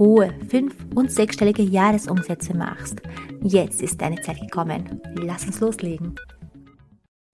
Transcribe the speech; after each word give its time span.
hohe 0.00 0.34
fünf- 0.48 0.86
und 0.94 1.12
sechsstellige 1.12 1.62
Jahresumsätze 1.62 2.56
machst. 2.56 3.02
Jetzt 3.42 3.82
ist 3.82 4.00
deine 4.00 4.20
Zeit 4.22 4.40
gekommen. 4.40 5.00
Lass 5.14 5.44
uns 5.44 5.60
loslegen. 5.60 6.16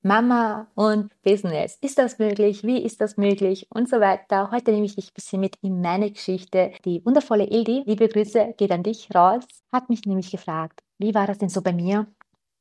Mama 0.03 0.67
und 0.75 1.11
Business. 1.23 1.79
Ist 1.81 1.99
das 1.99 2.19
möglich? 2.19 2.65
Wie 2.65 2.83
ist 2.83 3.01
das 3.01 3.17
möglich? 3.17 3.69
Und 3.71 3.89
so 3.89 4.01
weiter. 4.01 4.51
Heute 4.51 4.73
nehme 4.73 4.85
ich 4.85 4.97
dich 4.97 5.11
ein 5.11 5.15
bisschen 5.15 5.41
mit 5.41 5.57
in 5.63 5.81
meine 5.81 6.11
Geschichte. 6.11 6.73
Die 6.85 7.05
wundervolle 7.05 7.49
Ildi, 7.49 7.85
liebe 7.87 8.09
Grüße, 8.09 8.55
geht 8.57 8.73
an 8.73 8.83
dich 8.83 9.09
raus, 9.15 9.45
hat 9.73 9.89
mich 9.89 10.05
nämlich 10.05 10.31
gefragt, 10.31 10.81
wie 10.99 11.15
war 11.15 11.27
das 11.27 11.39
denn 11.39 11.49
so 11.49 11.63
bei 11.63 11.73
mir? 11.73 12.07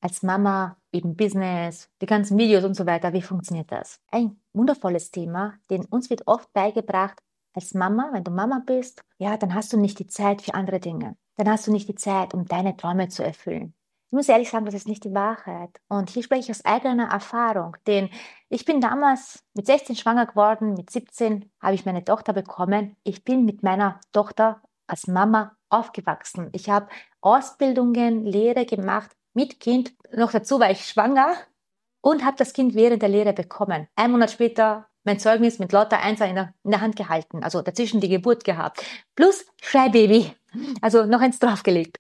Als 0.01 0.21
Mama, 0.21 0.77
eben 0.91 1.15
Business, 1.15 1.89
die 2.01 2.05
ganzen 2.05 2.37
Videos 2.37 2.63
und 2.63 2.75
so 2.75 2.85
weiter, 2.85 3.13
wie 3.13 3.21
funktioniert 3.21 3.71
das? 3.71 3.99
Ein 4.11 4.39
wundervolles 4.53 5.09
Thema, 5.09 5.53
denn 5.69 5.85
uns 5.85 6.09
wird 6.11 6.27
oft 6.27 6.51
beigebracht, 6.53 7.19
als 7.55 7.73
Mama, 7.73 8.09
wenn 8.11 8.23
du 8.23 8.31
Mama 8.31 8.61
bist, 8.65 9.01
ja, 9.17 9.37
dann 9.37 9.55
hast 9.55 9.71
du 9.73 9.77
nicht 9.77 9.99
die 9.99 10.07
Zeit 10.07 10.41
für 10.41 10.53
andere 10.53 10.79
Dinge. 10.79 11.15
Dann 11.37 11.49
hast 11.49 11.67
du 11.67 11.71
nicht 11.71 11.87
die 11.87 11.95
Zeit, 11.95 12.33
um 12.33 12.45
deine 12.45 12.77
Träume 12.77 13.09
zu 13.09 13.23
erfüllen. 13.23 13.73
Ich 14.07 14.11
muss 14.11 14.29
ehrlich 14.29 14.49
sagen, 14.49 14.65
das 14.65 14.75
ist 14.75 14.87
nicht 14.87 15.03
die 15.03 15.13
Wahrheit. 15.13 15.81
Und 15.89 16.09
hier 16.09 16.23
spreche 16.23 16.41
ich 16.41 16.51
aus 16.51 16.63
eigener 16.63 17.09
Erfahrung, 17.09 17.75
denn 17.87 18.09
ich 18.49 18.63
bin 18.63 18.79
damals 18.79 19.43
mit 19.53 19.65
16 19.65 19.95
schwanger 19.95 20.25
geworden, 20.25 20.73
mit 20.75 20.89
17 20.89 21.51
habe 21.59 21.75
ich 21.75 21.85
meine 21.85 22.05
Tochter 22.05 22.31
bekommen. 22.31 22.95
Ich 23.03 23.23
bin 23.23 23.45
mit 23.45 23.63
meiner 23.63 23.99
Tochter 24.11 24.61
als 24.87 25.07
Mama 25.07 25.57
aufgewachsen. 25.69 26.49
Ich 26.53 26.69
habe 26.69 26.87
Ausbildungen, 27.21 28.23
Lehre 28.23 28.65
gemacht 28.65 29.11
mit 29.33 29.59
Kind. 29.59 29.93
Noch 30.13 30.31
dazu 30.31 30.59
war 30.59 30.69
ich 30.71 30.85
schwanger 30.85 31.35
und 32.01 32.23
habe 32.23 32.37
das 32.37 32.53
Kind 32.53 32.75
während 32.75 33.01
der 33.01 33.09
Lehre 33.09 33.33
bekommen. 33.33 33.87
Ein 33.95 34.11
Monat 34.11 34.31
später 34.31 34.87
mein 35.05 35.19
Zeugnis 35.19 35.59
mit 35.59 35.71
lauter 35.71 36.01
Einser 36.01 36.27
in 36.27 36.35
der, 36.35 36.53
in 36.63 36.71
der 36.71 36.81
Hand 36.81 36.95
gehalten, 36.95 37.43
also 37.43 37.61
dazwischen 37.61 38.01
die 38.01 38.09
Geburt 38.09 38.43
gehabt. 38.43 38.83
Plus 39.15 39.45
Schreibaby, 39.61 40.31
also 40.81 41.05
noch 41.05 41.21
eins 41.21 41.39
draufgelegt. 41.39 41.99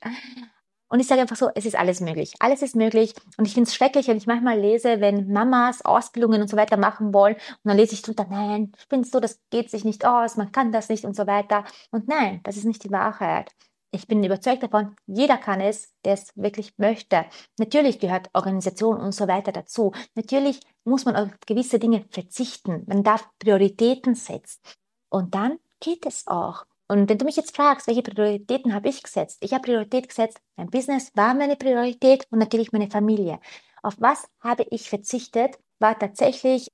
Und 0.87 0.99
ich 0.99 1.07
sage 1.07 1.21
einfach 1.21 1.35
so, 1.35 1.49
es 1.55 1.65
ist 1.65 1.75
alles 1.75 1.99
möglich. 1.99 2.35
Alles 2.39 2.61
ist 2.61 2.75
möglich. 2.75 3.13
Und 3.37 3.45
ich 3.45 3.53
finde 3.53 3.67
es 3.67 3.75
schrecklich, 3.75 4.07
wenn 4.07 4.17
ich 4.17 4.27
manchmal 4.27 4.59
lese, 4.59 5.01
wenn 5.01 5.31
Mamas 5.31 5.83
Ausbildungen 5.83 6.41
und 6.41 6.47
so 6.47 6.57
weiter 6.57 6.77
machen 6.77 7.13
wollen. 7.13 7.35
Und 7.35 7.65
dann 7.65 7.77
lese 7.77 7.95
ich 7.95 8.01
drunter, 8.01 8.27
nein, 8.29 8.71
spinnst 8.77 9.13
du, 9.13 9.19
das 9.19 9.39
geht 9.49 9.71
sich 9.71 9.83
nicht 9.83 10.05
aus, 10.05 10.37
man 10.37 10.51
kann 10.51 10.71
das 10.71 10.89
nicht 10.89 11.03
und 11.03 11.15
so 11.15 11.25
weiter. 11.25 11.65
Und 11.91 12.07
nein, 12.07 12.39
das 12.43 12.55
ist 12.55 12.65
nicht 12.65 12.83
die 12.83 12.91
Wahrheit. 12.91 13.51
Ich 13.91 14.07
bin 14.07 14.23
überzeugt 14.23 14.61
davon, 14.61 14.95
jeder 15.07 15.37
kann 15.37 15.61
es, 15.61 15.93
der 16.03 16.13
es 16.13 16.31
wirklich 16.35 16.73
möchte. 16.77 17.25
Natürlich 17.57 17.99
gehört 17.99 18.29
Organisation 18.33 18.99
und 18.99 19.13
so 19.13 19.27
weiter 19.27 19.51
dazu. 19.51 19.93
Natürlich 20.15 20.59
muss 20.85 21.05
man 21.05 21.15
auf 21.15 21.29
gewisse 21.45 21.79
Dinge 21.79 22.05
verzichten. 22.09 22.83
Man 22.87 23.03
darf 23.03 23.27
Prioritäten 23.39 24.15
setzen. 24.15 24.61
Und 25.09 25.35
dann 25.35 25.59
geht 25.79 26.05
es 26.05 26.27
auch. 26.27 26.65
Und 26.87 27.09
wenn 27.09 27.17
du 27.17 27.25
mich 27.25 27.35
jetzt 27.35 27.55
fragst, 27.55 27.87
welche 27.87 28.03
Prioritäten 28.03 28.73
habe 28.73 28.89
ich 28.89 29.01
gesetzt? 29.01 29.39
Ich 29.41 29.53
habe 29.53 29.63
Priorität 29.63 30.07
gesetzt, 30.07 30.39
mein 30.55 30.69
Business 30.69 31.11
war 31.15 31.33
meine 31.33 31.55
Priorität 31.55 32.27
und 32.29 32.39
natürlich 32.39 32.71
meine 32.71 32.89
Familie. 32.89 33.39
Auf 33.81 33.95
was 33.99 34.27
habe 34.39 34.65
ich 34.69 34.89
verzichtet? 34.89 35.57
War 35.79 35.97
tatsächlich 35.97 36.71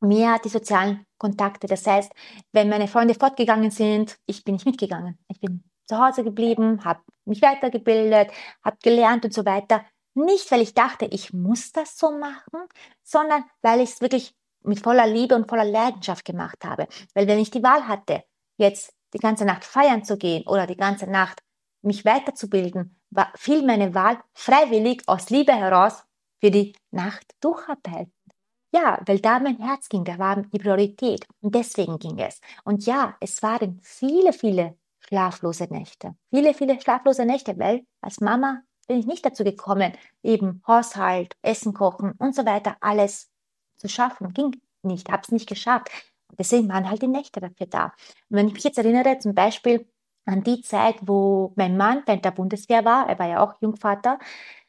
mehr 0.00 0.38
die 0.44 0.48
sozialen 0.48 1.06
Kontakte. 1.16 1.68
Das 1.68 1.86
heißt, 1.86 2.12
wenn 2.52 2.68
meine 2.68 2.88
Freunde 2.88 3.14
fortgegangen 3.14 3.70
sind, 3.70 4.18
ich 4.26 4.42
bin 4.42 4.54
nicht 4.54 4.66
mitgegangen. 4.66 5.18
Ich 5.28 5.40
bin 5.40 5.62
zu 5.86 5.98
Hause 5.98 6.24
geblieben, 6.24 6.84
habe 6.84 7.00
mich 7.24 7.40
weitergebildet, 7.42 8.30
habe 8.64 8.76
gelernt 8.82 9.24
und 9.24 9.32
so 9.32 9.44
weiter. 9.44 9.84
Nicht, 10.14 10.50
weil 10.50 10.60
ich 10.60 10.74
dachte, 10.74 11.06
ich 11.06 11.32
muss 11.32 11.72
das 11.72 11.96
so 11.98 12.10
machen, 12.10 12.68
sondern 13.02 13.44
weil 13.62 13.80
ich 13.80 13.90
es 13.90 14.00
wirklich 14.00 14.34
mit 14.62 14.80
voller 14.80 15.06
Liebe 15.06 15.34
und 15.34 15.48
voller 15.48 15.64
Leidenschaft 15.64 16.24
gemacht 16.24 16.64
habe. 16.64 16.86
Weil 17.14 17.26
wenn 17.26 17.38
ich 17.38 17.50
die 17.50 17.62
Wahl 17.62 17.88
hatte, 17.88 18.22
jetzt 18.56 18.94
die 19.14 19.18
ganze 19.18 19.44
Nacht 19.44 19.64
feiern 19.64 20.04
zu 20.04 20.16
gehen 20.16 20.46
oder 20.46 20.66
die 20.66 20.76
ganze 20.76 21.06
Nacht 21.06 21.42
mich 21.82 22.04
weiterzubilden, 22.04 23.00
war, 23.10 23.32
fiel 23.34 23.64
meine 23.64 23.94
Wahl 23.94 24.18
freiwillig 24.34 25.02
aus 25.06 25.30
Liebe 25.30 25.52
heraus 25.52 26.04
für 26.40 26.50
die 26.50 26.74
Nacht 26.90 27.24
durcharbeiten. 27.40 28.12
Ja, 28.74 29.00
weil 29.06 29.20
da 29.20 29.38
mein 29.38 29.58
Herz 29.58 29.88
ging, 29.88 30.04
da 30.04 30.18
war 30.18 30.40
die 30.40 30.58
Priorität 30.58 31.26
und 31.40 31.54
deswegen 31.54 31.98
ging 31.98 32.18
es. 32.18 32.40
Und 32.64 32.86
ja, 32.86 33.16
es 33.20 33.42
waren 33.42 33.80
viele, 33.82 34.32
viele 34.32 34.78
schlaflose 35.00 35.64
Nächte. 35.64 36.14
Viele, 36.30 36.54
viele 36.54 36.80
schlaflose 36.80 37.26
Nächte, 37.26 37.58
weil 37.58 37.84
als 38.00 38.20
Mama 38.20 38.62
bin 38.86 38.98
ich 38.98 39.06
nicht 39.06 39.24
dazu 39.24 39.44
gekommen, 39.44 39.92
eben 40.22 40.62
Haushalt, 40.66 41.36
Essen 41.42 41.72
kochen 41.74 42.12
und 42.18 42.34
so 42.34 42.44
weiter 42.44 42.76
alles 42.80 43.30
zu 43.76 43.88
schaffen. 43.88 44.32
Ging 44.34 44.60
nicht, 44.82 45.10
habe 45.10 45.22
es 45.22 45.32
nicht 45.32 45.48
geschafft. 45.48 45.90
Deswegen 46.38 46.68
waren 46.68 46.88
halt 46.88 47.02
die 47.02 47.08
Nächte 47.08 47.40
dafür 47.40 47.66
da. 47.66 47.84
Und 48.30 48.36
wenn 48.36 48.48
ich 48.48 48.54
mich 48.54 48.64
jetzt 48.64 48.78
erinnere, 48.78 49.18
zum 49.18 49.34
Beispiel 49.34 49.86
an 50.24 50.42
die 50.42 50.62
Zeit, 50.62 50.96
wo 51.02 51.52
mein 51.56 51.76
Mann 51.76 52.02
bei 52.06 52.16
der 52.16 52.30
Bundeswehr 52.30 52.84
war, 52.84 53.08
er 53.08 53.18
war 53.18 53.28
ja 53.28 53.42
auch 53.42 53.54
Jungvater, 53.60 54.18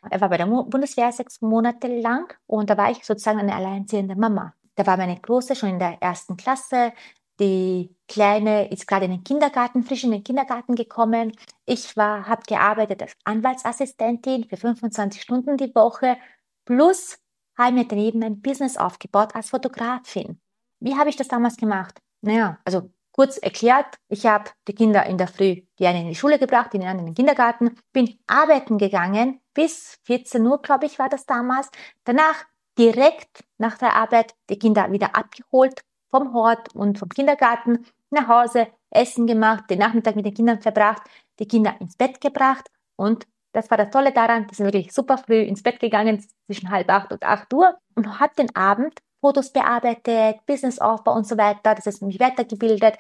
er 0.09 0.19
war 0.19 0.30
bei 0.30 0.38
der 0.38 0.45
Bundeswehr 0.45 1.12
sechs 1.12 1.41
Monate 1.41 1.88
lang 1.88 2.35
und 2.47 2.69
da 2.69 2.78
war 2.78 2.91
ich 2.91 3.06
sozusagen 3.06 3.40
eine 3.40 3.56
alleinziehende 3.56 4.16
Mama. 4.16 4.53
Da 4.75 4.85
war 4.85 4.97
meine 4.97 5.19
Große 5.19 5.56
schon 5.56 5.69
in 5.69 5.80
der 5.80 6.01
ersten 6.01 6.35
Klasse, 6.35 6.94
die 7.39 7.95
Kleine 8.07 8.69
ist 8.69 8.88
gerade 8.88 9.05
in 9.05 9.11
den 9.11 9.23
Kindergarten, 9.23 9.83
frisch 9.83 10.03
in 10.03 10.11
den 10.11 10.23
Kindergarten 10.23 10.75
gekommen. 10.75 11.31
Ich 11.66 11.95
habe 11.97 12.44
gearbeitet 12.47 13.01
als 13.01 13.16
Anwaltsassistentin 13.23 14.45
für 14.45 14.57
25 14.57 15.21
Stunden 15.21 15.57
die 15.57 15.73
Woche 15.73 16.17
plus 16.66 17.19
habe 17.57 17.73
mir 17.73 17.88
daneben 17.88 18.23
ein 18.23 18.41
Business 18.41 18.77
aufgebaut 18.77 19.35
als 19.35 19.49
Fotografin. 19.49 20.39
Wie 20.79 20.95
habe 20.95 21.09
ich 21.09 21.16
das 21.16 21.27
damals 21.27 21.57
gemacht? 21.57 21.99
Naja, 22.21 22.59
also 22.66 22.89
kurz 23.11 23.38
erklärt, 23.38 23.97
ich 24.09 24.25
habe 24.25 24.50
die 24.67 24.75
Kinder 24.75 25.05
in 25.05 25.17
der 25.17 25.27
Früh, 25.27 25.61
die 25.79 25.85
eine 25.85 26.01
in 26.01 26.07
die 26.09 26.15
Schule 26.15 26.39
gebracht, 26.39 26.73
die 26.73 26.79
anderen 26.79 27.00
in 27.00 27.05
den 27.07 27.15
Kindergarten, 27.15 27.77
bin 27.91 28.19
arbeiten 28.27 28.77
gegangen, 28.77 29.39
bis 29.53 30.00
14 30.05 30.45
Uhr, 30.45 30.61
glaube 30.61 30.85
ich, 30.85 31.00
war 31.00 31.09
das 31.09 31.25
damals. 31.25 31.69
Danach 32.03 32.45
direkt 32.77 33.44
nach 33.57 33.77
der 33.77 33.95
Arbeit 33.95 34.33
die 34.50 34.57
Kinder 34.57 34.91
wieder 34.91 35.15
abgeholt, 35.15 35.81
vom 36.13 36.34
Hort 36.34 36.75
und 36.75 37.00
vom 37.00 37.09
Kindergarten 37.09 37.85
nach 38.12 38.28
Hause, 38.28 38.68
Essen 38.91 39.25
gemacht, 39.25 39.63
den 39.72 39.79
Nachmittag 39.79 40.16
mit 40.16 40.25
den 40.25 40.35
Kindern 40.35 40.62
verbracht, 40.62 41.01
die 41.40 41.47
Kinder 41.47 41.75
ins 41.79 41.97
Bett 41.97 42.22
gebracht. 42.22 42.69
Und 42.96 43.25
das 43.51 43.72
war 43.72 43.78
das 43.78 43.90
Tolle 43.90 44.12
daran, 44.12 44.46
die 44.46 44.53
sind 44.53 44.68
wirklich 44.68 44.94
super 44.94 45.18
früh 45.18 45.41
ins 45.41 45.63
Bett 45.63 45.79
gegangen, 45.79 46.24
zwischen 46.46 46.69
halb 46.69 46.90
acht 46.91 47.12
und 47.12 47.24
acht 47.24 47.51
Uhr 47.51 47.75
und 47.96 48.19
hat 48.19 48.38
den 48.38 48.56
Abend 48.56 49.00
Fotos 49.23 49.51
bearbeitet, 49.51 50.45
Businessaufbau 50.45 51.16
und 51.16 51.25
so 51.25 51.38
weiter, 51.38 51.75
das 51.75 51.85
ist 51.88 52.01
mich 52.01 52.19
weitergebildet, 52.19 52.97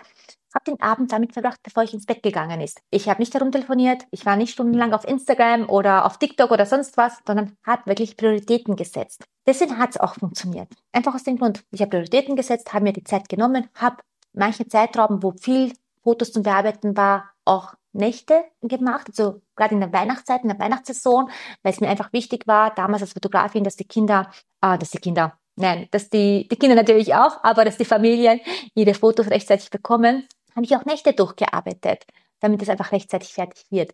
habe 0.53 0.63
den 0.65 0.81
Abend 0.81 1.11
damit 1.11 1.33
verbracht, 1.33 1.59
bevor 1.61 1.83
ich 1.83 1.93
ins 1.93 2.05
Bett 2.05 2.23
gegangen 2.23 2.61
ist. 2.61 2.79
Ich 2.91 3.09
habe 3.09 3.21
nicht 3.21 3.33
herumtelefoniert, 3.33 4.03
ich 4.09 4.25
war 4.25 4.37
nicht 4.37 4.53
stundenlang 4.53 4.93
auf 4.93 5.05
Instagram 5.05 5.69
oder 5.69 6.05
auf 6.05 6.19
TikTok 6.19 6.51
oder 6.51 6.65
sonst 6.65 6.95
was, 6.95 7.17
sondern 7.27 7.57
habe 7.65 7.87
wirklich 7.87 8.15
Prioritäten 8.15 8.77
gesetzt. 8.77 9.25
Deswegen 9.45 9.77
hat 9.77 9.89
es 9.89 9.99
auch 9.99 10.15
funktioniert. 10.15 10.69
Einfach 10.93 11.13
aus 11.13 11.25
dem 11.25 11.37
Grund, 11.37 11.65
ich 11.71 11.81
habe 11.81 11.89
Prioritäten 11.89 12.37
gesetzt, 12.37 12.73
habe 12.73 12.85
mir 12.85 12.93
die 12.93 13.03
Zeit 13.03 13.27
genommen, 13.27 13.67
habe 13.75 13.97
manche 14.31 14.65
Zeitraum, 14.65 15.21
wo 15.23 15.31
viel 15.31 15.73
Fotos 16.03 16.31
zum 16.31 16.43
Bearbeiten 16.43 16.95
war, 16.95 17.31
auch 17.43 17.73
Nächte 17.91 18.45
gemacht, 18.61 19.07
also 19.09 19.41
gerade 19.57 19.75
in 19.75 19.81
der 19.81 19.91
Weihnachtszeit, 19.91 20.43
in 20.43 20.49
der 20.49 20.59
Weihnachtssaison, 20.59 21.29
weil 21.63 21.73
es 21.73 21.81
mir 21.81 21.89
einfach 21.89 22.13
wichtig 22.13 22.47
war, 22.47 22.73
damals 22.73 23.01
als 23.01 23.11
Fotografin, 23.11 23.65
dass 23.65 23.75
die 23.75 23.83
Kinder, 23.83 24.31
ah, 24.61 24.77
dass 24.77 24.91
die 24.91 24.99
Kinder, 24.99 25.37
nein, 25.55 25.87
dass 25.91 26.09
die, 26.09 26.47
die 26.47 26.55
Kinder 26.55 26.75
natürlich 26.75 27.13
auch, 27.15 27.43
aber 27.43 27.65
dass 27.65 27.77
die 27.77 27.85
Familien 27.85 28.39
ihre 28.75 28.93
Fotos 28.93 29.29
rechtzeitig 29.29 29.69
bekommen, 29.69 30.27
habe 30.55 30.65
ich 30.65 30.75
auch 30.75 30.85
Nächte 30.85 31.13
durchgearbeitet, 31.13 32.05
damit 32.39 32.61
es 32.61 32.69
einfach 32.69 32.91
rechtzeitig 32.91 33.33
fertig 33.33 33.65
wird. 33.69 33.91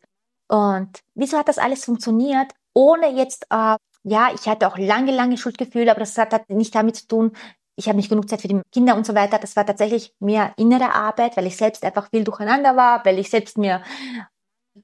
Und 0.47 0.99
wieso 1.15 1.37
hat 1.37 1.47
das 1.47 1.57
alles 1.57 1.85
funktioniert, 1.85 2.51
ohne 2.73 3.11
jetzt, 3.11 3.45
äh, 3.49 3.75
ja, 4.03 4.29
ich 4.33 4.47
hatte 4.47 4.67
auch 4.67 4.77
lange, 4.77 5.11
lange 5.11 5.37
Schuldgefühle, 5.37 5.91
aber 5.91 5.99
das 5.99 6.17
hat, 6.17 6.33
hat 6.33 6.49
nicht 6.49 6.73
damit 6.73 6.95
zu 6.95 7.07
tun, 7.07 7.31
ich 7.75 7.87
habe 7.87 7.95
nicht 7.95 8.09
genug 8.09 8.29
Zeit 8.29 8.41
für 8.41 8.49
die 8.49 8.61
Kinder 8.73 8.95
und 8.95 9.05
so 9.05 9.15
weiter. 9.15 9.39
Das 9.39 9.55
war 9.55 9.65
tatsächlich 9.65 10.13
mehr 10.19 10.53
innere 10.57 10.93
Arbeit, 10.93 11.37
weil 11.37 11.47
ich 11.47 11.55
selbst 11.55 11.85
einfach 11.85 12.09
viel 12.09 12.25
durcheinander 12.25 12.75
war, 12.75 13.05
weil 13.05 13.17
ich 13.19 13.29
selbst 13.29 13.57
mir 13.57 13.81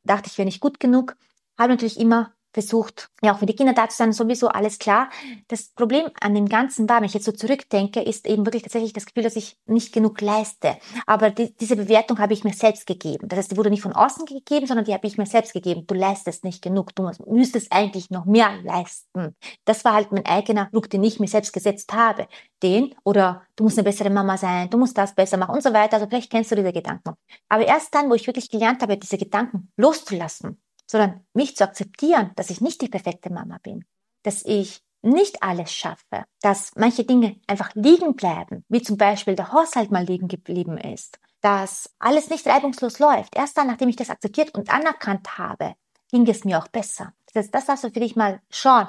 dachte, 0.04 0.30
ich 0.30 0.38
wäre 0.38 0.46
nicht 0.46 0.62
gut 0.62 0.80
genug. 0.80 1.18
Habe 1.58 1.74
natürlich 1.74 2.00
immer 2.00 2.35
versucht, 2.56 3.10
ja 3.22 3.34
auch 3.34 3.40
für 3.40 3.46
die 3.46 3.56
Kinder 3.56 3.74
da 3.74 3.90
zu 3.90 3.98
sein, 3.98 4.14
sowieso 4.14 4.48
alles 4.48 4.80
klar. 4.80 5.10
Das 5.50 5.68
Problem 5.68 6.10
an 6.22 6.34
dem 6.34 6.48
Ganzen 6.48 6.88
war, 6.88 6.98
wenn 6.98 7.04
ich 7.06 7.14
jetzt 7.14 7.26
so 7.26 7.34
zurückdenke, 7.34 8.02
ist 8.02 8.26
eben 8.26 8.46
wirklich 8.46 8.64
tatsächlich 8.64 8.94
das 8.94 9.06
Gefühl, 9.06 9.24
dass 9.24 9.36
ich 9.36 9.58
nicht 9.66 9.94
genug 9.94 10.22
leiste. 10.22 10.78
Aber 11.06 11.32
die, 11.32 11.54
diese 11.58 11.76
Bewertung 11.76 12.18
habe 12.18 12.32
ich 12.32 12.46
mir 12.46 12.54
selbst 12.54 12.88
gegeben. 12.88 13.28
Das 13.28 13.40
heißt, 13.40 13.52
die 13.52 13.58
wurde 13.58 13.70
nicht 13.70 13.82
von 13.82 13.92
außen 13.92 14.26
gegeben, 14.26 14.68
sondern 14.68 14.86
die 14.86 14.94
habe 14.94 15.06
ich 15.06 15.18
mir 15.18 15.26
selbst 15.26 15.52
gegeben. 15.52 15.86
Du 15.86 15.96
leistest 15.96 16.46
nicht 16.46 16.62
genug, 16.62 16.96
du 16.96 17.12
müsstest 17.28 17.74
eigentlich 17.74 18.10
noch 18.10 18.24
mehr 18.24 18.52
leisten. 18.64 19.36
Das 19.66 19.84
war 19.84 19.94
halt 19.94 20.14
mein 20.14 20.26
eigener 20.26 20.70
Druck, 20.72 20.90
den 20.90 21.04
ich 21.04 21.20
mir 21.20 21.28
selbst 21.28 21.52
gesetzt 21.52 21.92
habe. 21.92 22.28
Den 22.64 22.96
oder 23.04 23.44
du 23.58 23.66
musst 23.66 23.78
eine 23.78 23.84
bessere 23.84 24.10
Mama 24.10 24.38
sein, 24.38 24.70
du 24.70 24.78
musst 24.78 24.98
das 24.98 25.14
besser 25.14 25.36
machen 25.36 25.56
und 25.56 25.62
so 25.62 25.74
weiter. 25.74 25.96
Also 25.96 26.08
vielleicht 26.08 26.32
kennst 26.32 26.52
du 26.52 26.56
diese 26.56 26.72
Gedanken. 26.72 27.16
Aber 27.50 27.68
erst 27.68 27.94
dann, 27.94 28.10
wo 28.10 28.14
ich 28.14 28.26
wirklich 28.26 28.50
gelernt 28.50 28.82
habe, 28.82 28.98
diese 28.98 29.18
Gedanken 29.18 29.74
loszulassen, 29.76 30.62
sondern 30.88 31.26
mich 31.34 31.56
zu 31.56 31.64
akzeptieren, 31.64 32.32
dass 32.36 32.50
ich 32.50 32.62
nicht 32.62 32.82
die 32.82 32.90
perfekte 32.90 33.32
Mama 33.32 33.60
bin, 33.64 33.86
dass 34.24 34.44
ich 34.46 34.82
nicht 35.02 35.44
alles 35.44 35.72
schaffe, 35.72 36.26
dass 36.42 36.72
manche 36.76 37.04
Dinge 37.04 37.40
einfach 37.48 37.72
liegen 37.76 38.16
bleiben, 38.16 38.66
wie 38.70 38.82
zum 38.82 38.98
Beispiel 38.98 39.36
der 39.36 39.52
Haushalt 39.52 39.92
mal 39.92 40.04
liegen 40.04 40.28
geblieben 40.28 40.78
ist, 40.78 41.20
dass 41.42 41.94
alles 42.00 42.30
nicht 42.30 42.48
reibungslos 42.48 43.00
läuft. 43.00 43.36
Erst 43.36 43.58
dann, 43.58 43.68
nachdem 43.68 43.90
ich 43.90 43.96
das 43.96 44.10
akzeptiert 44.10 44.56
und 44.56 44.72
anerkannt 44.72 45.38
habe, 45.38 45.76
ging 46.12 46.28
es 46.28 46.44
mir 46.44 46.58
auch 46.58 46.68
besser. 46.68 47.14
Das, 47.34 47.52
das 47.52 47.66
darfst 47.66 47.84
du 47.84 47.92
für 47.92 48.00
dich 48.00 48.16
mal 48.16 48.42
schauen. 48.50 48.88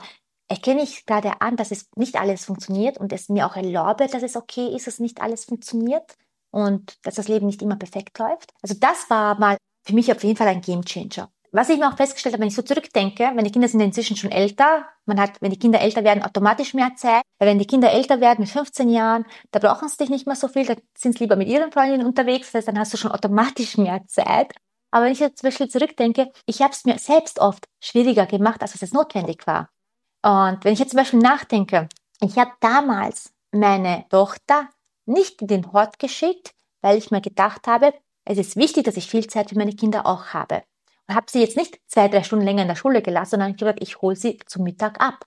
Erkenne 0.48 0.82
ich 0.82 1.04
gerade 1.06 1.40
an, 1.40 1.56
dass 1.56 1.70
es 1.70 1.88
nicht 1.96 2.16
alles 2.16 2.44
funktioniert 2.44 2.98
und 2.98 3.12
es 3.12 3.28
mir 3.28 3.46
auch 3.46 3.56
erlaube, 3.56 4.06
dass 4.06 4.22
es 4.22 4.36
okay 4.36 4.74
ist, 4.74 4.86
dass 4.86 5.00
nicht 5.00 5.20
alles 5.20 5.44
funktioniert 5.44 6.16
und 6.50 6.96
dass 7.04 7.16
das 7.16 7.28
Leben 7.28 7.46
nicht 7.46 7.62
immer 7.62 7.76
perfekt 7.76 8.18
läuft. 8.18 8.54
Also 8.62 8.74
das 8.78 9.10
war 9.10 9.38
mal 9.38 9.56
für 9.84 9.94
mich 9.94 10.10
auf 10.12 10.22
jeden 10.24 10.36
Fall 10.36 10.48
ein 10.48 10.60
Game 10.60 10.84
Changer. 10.84 11.30
Was 11.56 11.70
ich 11.70 11.78
mir 11.78 11.88
auch 11.88 11.96
festgestellt 11.96 12.34
habe, 12.34 12.42
wenn 12.42 12.48
ich 12.48 12.54
so 12.54 12.60
zurückdenke, 12.60 13.32
die 13.34 13.50
Kinder 13.50 13.66
sind 13.66 13.80
inzwischen 13.80 14.14
schon 14.14 14.30
älter, 14.30 14.84
man 15.06 15.18
hat, 15.18 15.40
wenn 15.40 15.50
die 15.50 15.58
Kinder 15.58 15.80
älter 15.80 16.04
werden, 16.04 16.22
automatisch 16.22 16.74
mehr 16.74 16.92
Zeit. 16.96 17.22
Weil 17.38 17.48
wenn 17.48 17.58
die 17.58 17.66
Kinder 17.66 17.90
älter 17.90 18.20
werden 18.20 18.40
mit 18.40 18.50
15 18.50 18.90
Jahren, 18.90 19.24
da 19.52 19.58
brauchen 19.58 19.88
sie 19.88 19.96
dich 19.96 20.10
nicht 20.10 20.26
mehr 20.26 20.36
so 20.36 20.48
viel, 20.48 20.66
da 20.66 20.74
sind 20.98 21.16
sie 21.16 21.24
lieber 21.24 21.34
mit 21.34 21.48
ihren 21.48 21.72
Freundinnen 21.72 22.06
unterwegs, 22.06 22.48
das 22.48 22.58
heißt, 22.58 22.68
dann 22.68 22.78
hast 22.78 22.92
du 22.92 22.98
schon 22.98 23.10
automatisch 23.10 23.78
mehr 23.78 24.04
Zeit. 24.06 24.52
Aber 24.90 25.06
wenn 25.06 25.12
ich 25.12 25.18
jetzt 25.18 25.38
zum 25.38 25.48
Beispiel 25.48 25.68
zurückdenke, 25.68 26.30
ich 26.44 26.60
habe 26.60 26.72
es 26.72 26.84
mir 26.84 26.98
selbst 26.98 27.38
oft 27.38 27.64
schwieriger 27.82 28.26
gemacht, 28.26 28.60
als 28.60 28.74
es 28.82 28.92
notwendig 28.92 29.46
war. 29.46 29.70
Und 30.22 30.62
wenn 30.62 30.74
ich 30.74 30.78
jetzt 30.78 30.90
zum 30.90 30.98
Beispiel 30.98 31.20
nachdenke, 31.20 31.88
ich 32.20 32.36
habe 32.36 32.52
damals 32.60 33.32
meine 33.50 34.04
Tochter 34.10 34.68
nicht 35.06 35.40
in 35.40 35.48
den 35.48 35.72
Hort 35.72 35.98
geschickt, 35.98 36.50
weil 36.82 36.98
ich 36.98 37.10
mir 37.10 37.22
gedacht 37.22 37.66
habe, 37.66 37.94
es 38.26 38.36
ist 38.36 38.56
wichtig, 38.56 38.84
dass 38.84 38.98
ich 38.98 39.08
viel 39.08 39.26
Zeit 39.26 39.48
für 39.48 39.56
meine 39.56 39.72
Kinder 39.72 40.04
auch 40.04 40.34
habe 40.34 40.62
habe 41.08 41.26
sie 41.30 41.40
jetzt 41.40 41.56
nicht 41.56 41.78
zwei, 41.86 42.08
drei 42.08 42.22
Stunden 42.22 42.44
länger 42.44 42.62
in 42.62 42.68
der 42.68 42.76
Schule 42.76 43.02
gelassen, 43.02 43.32
sondern 43.32 43.50
ich 43.50 43.56
gesagt, 43.56 43.82
ich 43.82 44.00
hole 44.02 44.16
sie 44.16 44.38
zum 44.46 44.64
Mittag 44.64 45.00
ab. 45.00 45.24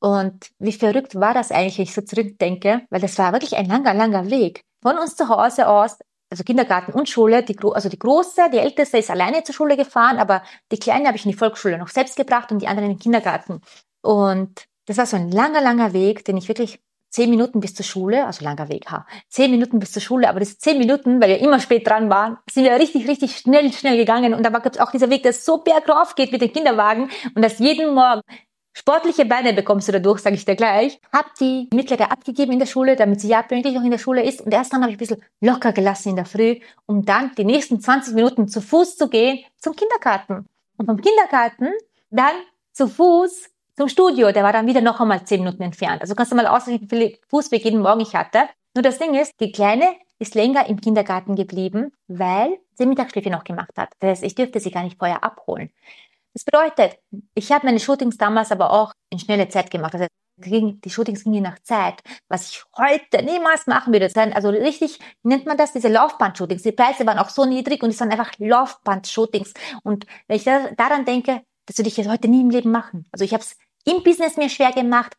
Und 0.00 0.50
wie 0.58 0.72
verrückt 0.72 1.14
war 1.14 1.34
das 1.34 1.50
eigentlich, 1.50 1.78
wenn 1.78 1.84
ich 1.84 1.94
so 1.94 2.02
zurückdenke, 2.02 2.82
weil 2.90 3.00
das 3.00 3.16
war 3.18 3.32
wirklich 3.32 3.56
ein 3.56 3.66
langer, 3.66 3.94
langer 3.94 4.30
Weg. 4.30 4.64
Von 4.82 4.98
uns 4.98 5.16
zu 5.16 5.28
Hause 5.28 5.68
aus, 5.68 5.96
also 6.30 6.44
Kindergarten 6.44 6.92
und 6.92 7.08
Schule, 7.08 7.42
die, 7.42 7.56
also 7.72 7.88
die 7.88 7.98
große, 7.98 8.50
die 8.52 8.58
älteste 8.58 8.98
ist 8.98 9.10
alleine 9.10 9.44
zur 9.44 9.54
Schule 9.54 9.76
gefahren, 9.76 10.18
aber 10.18 10.42
die 10.72 10.78
kleine 10.78 11.06
habe 11.06 11.16
ich 11.16 11.24
in 11.24 11.30
die 11.30 11.36
Volksschule 11.36 11.78
noch 11.78 11.88
selbst 11.88 12.16
gebracht 12.16 12.52
und 12.52 12.60
die 12.60 12.66
anderen 12.66 12.90
in 12.90 12.96
den 12.96 13.02
Kindergarten. 13.02 13.60
Und 14.02 14.64
das 14.86 14.98
war 14.98 15.06
so 15.06 15.16
ein 15.16 15.30
langer, 15.30 15.62
langer 15.62 15.92
Weg, 15.94 16.24
den 16.24 16.36
ich 16.36 16.48
wirklich 16.48 16.82
zehn 17.14 17.30
Minuten 17.30 17.60
bis 17.60 17.74
zur 17.74 17.84
Schule, 17.84 18.26
also 18.26 18.44
langer 18.44 18.68
Weg, 18.68 18.90
ha, 18.90 19.06
zehn 19.28 19.50
Minuten 19.52 19.78
bis 19.78 19.92
zur 19.92 20.02
Schule, 20.02 20.28
aber 20.28 20.40
diese 20.40 20.58
zehn 20.58 20.78
Minuten, 20.78 21.20
weil 21.20 21.28
wir 21.28 21.38
immer 21.38 21.60
spät 21.60 21.86
dran 21.86 22.10
waren, 22.10 22.38
sind 22.50 22.64
wir 22.64 22.72
richtig, 22.72 23.06
richtig 23.08 23.36
schnell, 23.36 23.72
schnell 23.72 23.96
gegangen 23.96 24.34
und 24.34 24.42
da 24.42 24.50
gibt 24.58 24.74
es 24.74 24.82
auch 24.82 24.90
dieser 24.90 25.10
Weg, 25.10 25.22
der 25.22 25.32
so 25.32 25.58
bergauf 25.58 26.16
geht 26.16 26.32
mit 26.32 26.42
dem 26.42 26.52
Kinderwagen 26.52 27.10
und 27.34 27.42
das 27.42 27.60
jeden 27.60 27.94
Morgen 27.94 28.20
Sportliche 28.76 29.24
Beine 29.24 29.52
bekommst 29.52 29.86
du 29.86 29.92
dadurch, 29.92 30.18
sage 30.18 30.34
ich 30.34 30.44
dir 30.44 30.56
gleich. 30.56 31.00
Hab 31.12 31.32
die 31.36 31.68
mittlere 31.72 32.10
abgegeben 32.10 32.50
in 32.50 32.58
der 32.58 32.66
Schule, 32.66 32.96
damit 32.96 33.20
sie 33.20 33.28
ja 33.28 33.42
pünktlich 33.42 33.78
auch 33.78 33.84
in 33.84 33.92
der 33.92 33.98
Schule 33.98 34.24
ist. 34.24 34.40
Und 34.40 34.52
erst 34.52 34.72
dann 34.72 34.82
habe 34.82 34.90
ich 34.90 34.96
ein 34.96 34.98
bisschen 34.98 35.22
locker 35.40 35.72
gelassen 35.72 36.08
in 36.08 36.16
der 36.16 36.24
Früh, 36.24 36.58
um 36.86 37.04
dann 37.04 37.30
die 37.38 37.44
nächsten 37.44 37.80
20 37.80 38.14
Minuten 38.14 38.48
zu 38.48 38.60
Fuß 38.60 38.96
zu 38.96 39.08
gehen 39.08 39.44
zum 39.58 39.76
Kindergarten. 39.76 40.46
Und 40.76 40.86
vom 40.86 41.00
Kindergarten 41.00 41.68
dann 42.10 42.34
zu 42.72 42.88
Fuß 42.88 43.53
zum 43.76 43.88
Studio, 43.88 44.32
der 44.32 44.42
war 44.44 44.52
dann 44.52 44.66
wieder 44.66 44.80
noch 44.80 45.00
einmal 45.00 45.24
zehn 45.24 45.42
Minuten 45.42 45.62
entfernt. 45.62 46.00
Also 46.00 46.14
kannst 46.14 46.32
du 46.32 46.36
mal 46.36 46.46
ausrechnen, 46.46 46.90
wie 46.90 46.96
viel 46.96 47.18
Fußweg 47.28 47.64
jeden 47.64 47.80
Morgen 47.80 48.00
ich 48.00 48.14
hatte. 48.14 48.48
Nur 48.74 48.82
das 48.82 48.98
Ding 48.98 49.14
ist, 49.14 49.32
die 49.40 49.52
Kleine 49.52 49.86
ist 50.18 50.34
länger 50.34 50.66
im 50.68 50.80
Kindergarten 50.80 51.34
geblieben, 51.34 51.92
weil 52.06 52.58
sie 52.74 52.86
Mittagsschläfe 52.86 53.30
noch 53.30 53.44
gemacht 53.44 53.72
hat. 53.76 53.90
Das 53.98 54.10
heißt, 54.10 54.22
ich 54.24 54.34
dürfte 54.34 54.60
sie 54.60 54.70
gar 54.70 54.84
nicht 54.84 54.98
vorher 54.98 55.24
abholen. 55.24 55.70
Das 56.32 56.44
bedeutet, 56.44 56.98
ich 57.34 57.52
habe 57.52 57.66
meine 57.66 57.78
Shootings 57.78 58.16
damals 58.16 58.50
aber 58.50 58.70
auch 58.72 58.92
in 59.10 59.18
schnelle 59.18 59.48
Zeit 59.48 59.70
gemacht. 59.70 59.94
Das 59.94 60.02
heißt, 60.02 60.10
die 60.36 60.90
Shootings 60.90 61.22
gingen 61.22 61.44
nach 61.44 61.60
Zeit, 61.60 62.02
was 62.28 62.50
ich 62.50 62.64
heute 62.76 63.24
niemals 63.24 63.68
machen 63.68 63.92
würde. 63.92 64.10
Also 64.34 64.48
richtig, 64.48 64.98
nennt 65.22 65.46
man 65.46 65.56
das, 65.56 65.72
diese 65.72 65.88
Laufband-Shootings. 65.88 66.62
Die 66.62 66.72
Preise 66.72 67.06
waren 67.06 67.18
auch 67.18 67.28
so 67.28 67.44
niedrig 67.44 67.84
und 67.84 67.90
es 67.90 68.00
waren 68.00 68.10
einfach 68.10 68.32
Laufband-Shootings. 68.38 69.54
Und 69.84 70.06
wenn 70.26 70.36
ich 70.36 70.44
daran 70.44 71.04
denke, 71.04 71.42
das 71.66 71.78
würde 71.78 71.88
ich 71.88 71.96
jetzt 71.96 72.08
heute 72.08 72.26
nie 72.26 72.40
im 72.40 72.50
Leben 72.50 72.72
machen. 72.72 73.06
Also 73.12 73.24
ich 73.24 73.32
habe 73.32 73.44
es 73.44 73.56
im 73.84 74.02
Business 74.02 74.36
mir 74.36 74.48
schwer 74.48 74.72
gemacht 74.72 75.16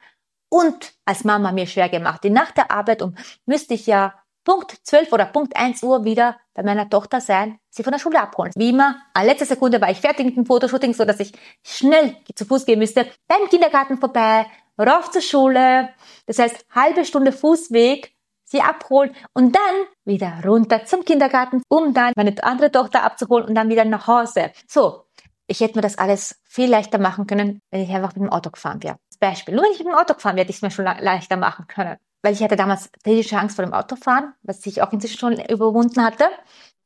und 0.50 0.94
als 1.06 1.24
Mama 1.24 1.52
mir 1.52 1.68
schwer 1.68 1.90
gemacht. 1.90 2.24
Die 2.24 2.30
nach 2.30 2.52
der 2.52 2.72
Arbeit 2.72 3.02
um 3.02 3.16
müsste 3.46 3.74
ich 3.74 3.88
ja 3.88 4.14
Punkt 4.44 4.78
12 4.84 5.12
oder 5.12 5.26
Punkt 5.26 5.56
1 5.56 5.82
Uhr 5.84 6.06
wieder 6.06 6.40
bei 6.54 6.64
meiner 6.64 6.88
Tochter 6.88 7.20
sein, 7.20 7.60
sie 7.70 7.84
von 7.84 7.92
der 7.92 8.00
Schule 8.00 8.22
abholen. 8.22 8.52
Wie 8.56 8.70
immer, 8.70 8.98
an 9.14 9.26
letzter 9.26 9.46
Sekunde 9.46 9.82
war 9.82 9.90
ich 9.90 10.00
fertig 10.00 10.26
mit 10.26 10.38
dem 10.38 10.46
Fotoshooting, 10.46 10.94
so 10.94 11.04
dass 11.04 11.20
ich 11.20 11.34
schnell 11.64 12.16
zu 12.36 12.46
Fuß 12.46 12.66
gehen 12.66 12.80
müsste, 12.80 13.08
beim 13.28 13.50
Kindergarten 13.50 13.98
vorbei, 13.98 14.46
rauf 14.80 15.10
zur 15.10 15.22
Schule. 15.22 15.90
Das 16.28 16.38
heißt, 16.38 16.66
halbe 16.74 17.06
Stunde 17.06 17.32
Fußweg, 17.32 18.16
sie 18.44 18.62
abholen 18.62 19.16
und 19.34 19.56
dann 19.56 19.88
wieder 20.06 20.42
runter 20.46 20.86
zum 20.86 21.04
Kindergarten, 21.04 21.64
um 21.68 21.94
dann 21.94 22.14
meine 22.16 22.36
andere 22.44 22.72
Tochter 22.72 23.04
abzuholen 23.04 23.48
und 23.48 23.56
dann 23.56 23.70
wieder 23.70 23.84
nach 23.84 24.06
Hause. 24.06 24.52
So, 24.68 25.05
ich 25.48 25.60
hätte 25.60 25.76
mir 25.76 25.82
das 25.82 25.98
alles 25.98 26.42
viel 26.44 26.70
leichter 26.70 26.98
machen 26.98 27.28
können, 27.28 27.62
wenn 27.72 27.82
ich 27.82 27.90
einfach 27.90 28.16
mit 28.16 28.24
dem 28.24 28.30
Auto 28.30 28.50
gefahren 28.50 28.82
wäre. 28.84 28.98
Beispiel. 29.20 29.56
Nur 29.56 29.64
wenn 29.64 29.72
ich 29.72 29.80
mit 29.80 29.88
dem 29.88 29.96
Auto 29.96 30.14
gefahren 30.14 30.36
wäre, 30.36 30.44
hätte 30.44 30.52
ich 30.52 30.58
es 30.58 30.62
mir 30.62 30.72
schon 30.72 30.86
leichter 30.86 31.38
machen 31.38 31.68
können. 31.68 31.98
Weil 32.22 32.34
ich 32.34 32.44
hatte 32.44 32.56
damals 32.56 32.92
tätische 33.04 33.38
Angst 33.38 33.56
vor 33.56 33.66
dem 33.66 33.74
Autofahren, 33.74 34.34
was 34.42 34.66
ich 34.66 34.82
auch 34.82 34.92
inzwischen 34.92 35.20
schon 35.20 35.40
überwunden 35.40 36.04
hatte. 36.04 36.26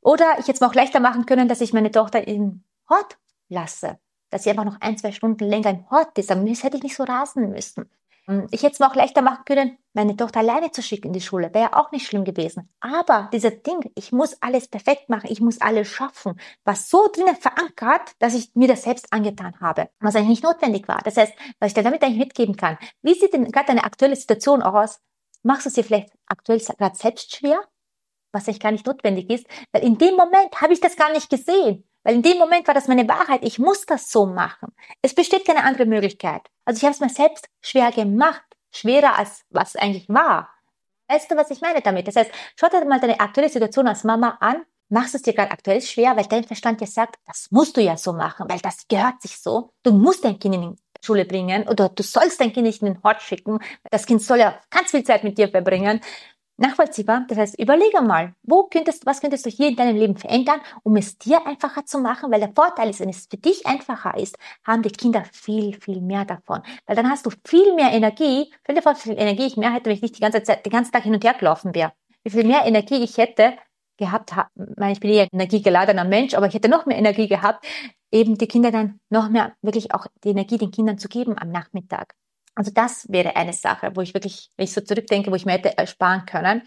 Oder 0.02 0.26
ich 0.34 0.48
hätte 0.48 0.54
es 0.54 0.62
mir 0.62 0.68
auch 0.68 0.76
leichter 0.76 1.00
machen 1.00 1.26
können, 1.26 1.48
dass 1.48 1.62
ich 1.62 1.74
meine 1.74 1.92
Tochter 1.92 2.28
im 2.28 2.64
Hort 2.90 3.18
lasse. 3.48 4.00
Dass 4.30 4.44
sie 4.44 4.50
einfach 4.50 4.66
noch 4.66 4.80
ein, 4.82 4.98
zwei 4.98 5.12
Stunden 5.12 5.46
länger 5.46 5.70
im 5.72 5.90
Hort 5.90 6.18
ist. 6.18 6.30
Das 6.30 6.64
hätte 6.64 6.78
ich 6.78 6.84
nicht 6.84 6.96
so 6.96 7.04
rasen 7.04 7.50
müssen. 7.50 7.90
Ähm, 8.30 8.48
ich 8.52 8.64
hätte 8.64 8.74
es 8.74 8.80
mir 8.80 8.90
auch 8.90 8.96
leichter 8.96 9.22
machen 9.22 9.44
können, 9.46 9.78
meine 9.94 10.16
Tochter 10.16 10.40
alleine 10.40 10.72
zu 10.72 10.81
schicken 10.81 11.08
in 11.08 11.14
die 11.14 11.22
Schule. 11.22 11.54
Wäre 11.54 11.72
ja 11.72 11.78
auch 11.78 11.92
nicht 11.92 12.06
schlimm 12.06 12.24
gewesen. 12.24 12.70
Aber 12.80 13.30
dieser 13.34 13.52
Ding, 13.52 13.92
ich 13.96 14.12
muss 14.12 14.42
alles 14.42 14.68
perfekt 14.68 15.10
machen, 15.10 15.30
ich 15.30 15.42
muss 15.42 15.60
alles 15.60 15.88
schaffen, 15.88 16.40
war 16.64 16.76
so 16.76 17.10
drinnen 17.12 17.36
verankert, 17.36 18.14
dass 18.20 18.36
ich 18.36 18.52
mir 18.56 18.68
das 18.68 18.84
selbst 18.84 19.12
angetan 19.12 19.60
habe. 19.60 19.90
Was 20.00 20.16
eigentlich 20.16 20.30
nicht 20.30 20.44
notwendig 20.44 20.88
war. 20.88 21.02
Das 21.04 21.18
heißt, 21.18 21.34
was 21.60 21.70
ich 21.70 21.74
dir 21.74 21.84
damit 21.84 22.04
eigentlich 22.04 22.20
mitgeben 22.20 22.56
kann, 22.56 22.78
wie 23.02 23.16
sieht 23.16 23.34
denn 23.34 23.51
gerade 23.51 23.68
deine 23.68 23.84
aktuelle 23.84 24.15
Situation 24.15 24.62
aus? 24.62 25.00
Machst 25.44 25.65
du 25.65 25.70
es 25.70 25.74
dir 25.75 25.84
vielleicht 25.84 26.12
aktuell 26.27 26.60
gerade 26.60 26.96
selbst 26.96 27.36
schwer? 27.36 27.60
Was 28.32 28.48
eigentlich 28.48 28.60
gar 28.60 28.72
nicht 28.72 28.86
notwendig 28.86 29.30
ist, 29.32 29.48
weil 29.72 29.84
in 29.84 29.98
dem 29.98 30.15
Moment 30.15 30.62
habe 30.62 30.74
ich 30.74 30.80
das 30.80 30.96
gar 30.96 31.12
nicht 31.12 31.32
gesehen. 31.32 31.88
Weil 32.03 32.15
in 32.15 32.22
dem 32.22 32.38
Moment 32.38 32.68
war 32.68 32.74
das 32.74 32.88
meine 32.88 33.08
Wahrheit. 33.08 33.44
Ich 33.44 33.60
muss 33.60 33.86
das 33.86 34.12
so 34.12 34.25
machen. 34.25 34.70
Es 35.01 35.13
besteht 35.13 35.46
keine 35.46 35.63
andere 35.63 35.86
Möglichkeit. 35.86 36.41
Also 36.65 36.77
ich 36.77 36.84
habe 36.84 36.94
es 36.94 37.00
mir 37.00 37.10
selbst 37.10 37.48
schwer 37.62 37.91
gemacht. 37.91 38.44
Schwerer 38.72 39.18
als 39.18 39.44
was 39.50 39.75
eigentlich 39.75 40.08
war. 40.10 40.50
Weißt 41.08 41.29
du, 41.32 41.36
was 41.36 41.50
ich 41.50 41.62
meine 41.62 41.82
damit? 41.82 42.08
Das 42.08 42.15
heißt, 42.15 42.32
schau 42.56 42.68
dir 42.68 42.86
mal 42.86 43.00
deine 43.00 43.20
aktuelle 43.20 43.50
Situation 43.50 43.88
als 43.88 44.03
Mama 44.03 44.38
an. 44.39 44.63
Machst 44.89 45.15
es 45.15 45.24
dir 45.24 45.34
gerade 45.34 45.51
aktuell 45.51 45.82
schwer, 45.82 46.15
weil 46.15 46.25
dein 46.25 46.44
Verstand 46.44 46.82
dir 46.82 46.88
sagt, 46.88 47.15
das 47.25 47.48
musst 47.51 47.77
du 47.77 47.82
ja 47.82 47.98
so 47.98 48.13
machen, 48.13 48.48
weil 48.50 48.60
das 48.60 48.88
gehört 48.88 49.22
sich 49.22 49.38
so. 49.38 49.72
Du 49.84 49.91
musst 49.91 50.24
dein 50.24 50.39
Kind 50.39 50.56
in 50.56 50.62
die 50.62 50.75
Schule 51.03 51.25
bringen 51.25 51.68
oder 51.68 51.89
du 51.89 52.03
sollst 52.03 52.39
dein 52.41 52.53
Kind 52.53 52.65
nicht 52.65 52.82
in 52.82 52.94
den 52.94 53.03
Hort 53.03 53.22
schicken. 53.22 53.60
Das 53.91 54.06
Kind 54.06 54.22
soll 54.22 54.39
ja 54.39 54.60
ganz 54.70 54.91
viel 54.91 55.03
Zeit 55.03 55.24
mit 55.24 55.38
dir 55.38 55.50
verbringen 55.50 56.01
nachvollziehbar. 56.60 57.25
Das 57.28 57.38
heißt, 57.38 57.60
überlege 57.60 58.01
mal, 58.01 58.34
wo 58.44 58.63
könntest, 58.63 59.06
was 59.06 59.22
könntest 59.22 59.46
du 59.46 59.50
hier 59.50 59.70
in 59.70 59.75
deinem 59.75 59.96
Leben 59.96 60.18
verändern, 60.18 60.60
um 60.84 60.96
es 60.96 61.18
dir 61.18 61.46
einfacher 61.46 61.86
zu 61.86 62.00
machen, 62.00 62.32
weil 62.32 62.39
der 62.39 62.54
Vorteil 62.54 62.89
ist, 62.89 63.00
wenn 63.00 63.10
es 63.10 63.28
für 63.30 63.38
dich 63.38 63.66
einfacher 63.66 64.18
ist, 64.18 64.38
haben 64.66 64.82
die 64.82 64.89
Kinder 64.89 65.24
viel, 65.32 65.80
viel 65.80 66.01
mehr 66.01 66.25
davon. 66.25 66.62
Weil 66.86 66.96
dann 66.96 67.10
hast 67.10 67.25
du 67.25 67.32
viel 67.46 67.74
mehr 67.75 67.92
Energie. 67.92 68.54
Stell 68.63 68.75
dir 68.75 68.82
vor, 68.82 68.96
wie 68.96 69.00
viel 69.00 69.20
Energie 69.20 69.48
ich 69.48 69.58
mehr 69.58 69.74
hätte, 69.74 69.86
wenn 69.86 69.96
ich 69.96 70.01
nicht 70.01 70.18
die 70.18 70.22
ganze 70.22 70.44
Zeit, 70.44 70.66
den 70.66 70.72
ganzen 70.72 70.92
Tag 70.92 71.04
hin 71.04 71.13
und 71.13 71.24
her 71.24 71.34
gelaufen 71.34 71.74
wäre. 71.74 71.94
Wie 72.24 72.32
viel 72.32 72.44
mehr 72.44 72.66
Energie 72.66 73.04
ich 73.04 73.18
hätte 73.18 73.54
gehabt, 73.98 74.34
ich 74.92 75.00
bin 75.00 75.12
eher 75.12 75.28
energiegeladener 75.32 76.06
Mensch, 76.06 76.34
aber 76.34 76.48
ich 76.48 76.54
hätte 76.54 76.70
noch 76.70 76.86
mehr 76.86 76.98
Energie 76.98 77.28
gehabt, 77.28 77.66
eben 78.12 78.38
die 78.38 78.48
Kinder 78.48 78.72
dann 78.72 79.00
noch 79.10 79.30
mehr, 79.30 79.54
wirklich 79.62 79.94
auch 79.94 80.08
die 80.24 80.30
Energie 80.30 80.58
den 80.58 80.72
Kindern 80.72 80.98
zu 80.98 81.10
geben 81.10 81.38
am 81.38 81.51
Nachmittag. 81.51 82.16
Also 82.60 82.72
das 82.74 83.08
wäre 83.08 83.38
eine 83.38 83.54
Sache, 83.54 83.92
wo 83.96 84.01
ich 84.01 84.13
wirklich, 84.13 84.51
wenn 84.58 84.66
ich 84.66 84.74
so 84.74 84.82
zurückdenke, 84.82 85.32
wo 85.32 85.36
ich 85.36 85.46
mir 85.46 85.54
hätte 85.54 85.78
ersparen 85.78 86.25
können. 86.25 86.62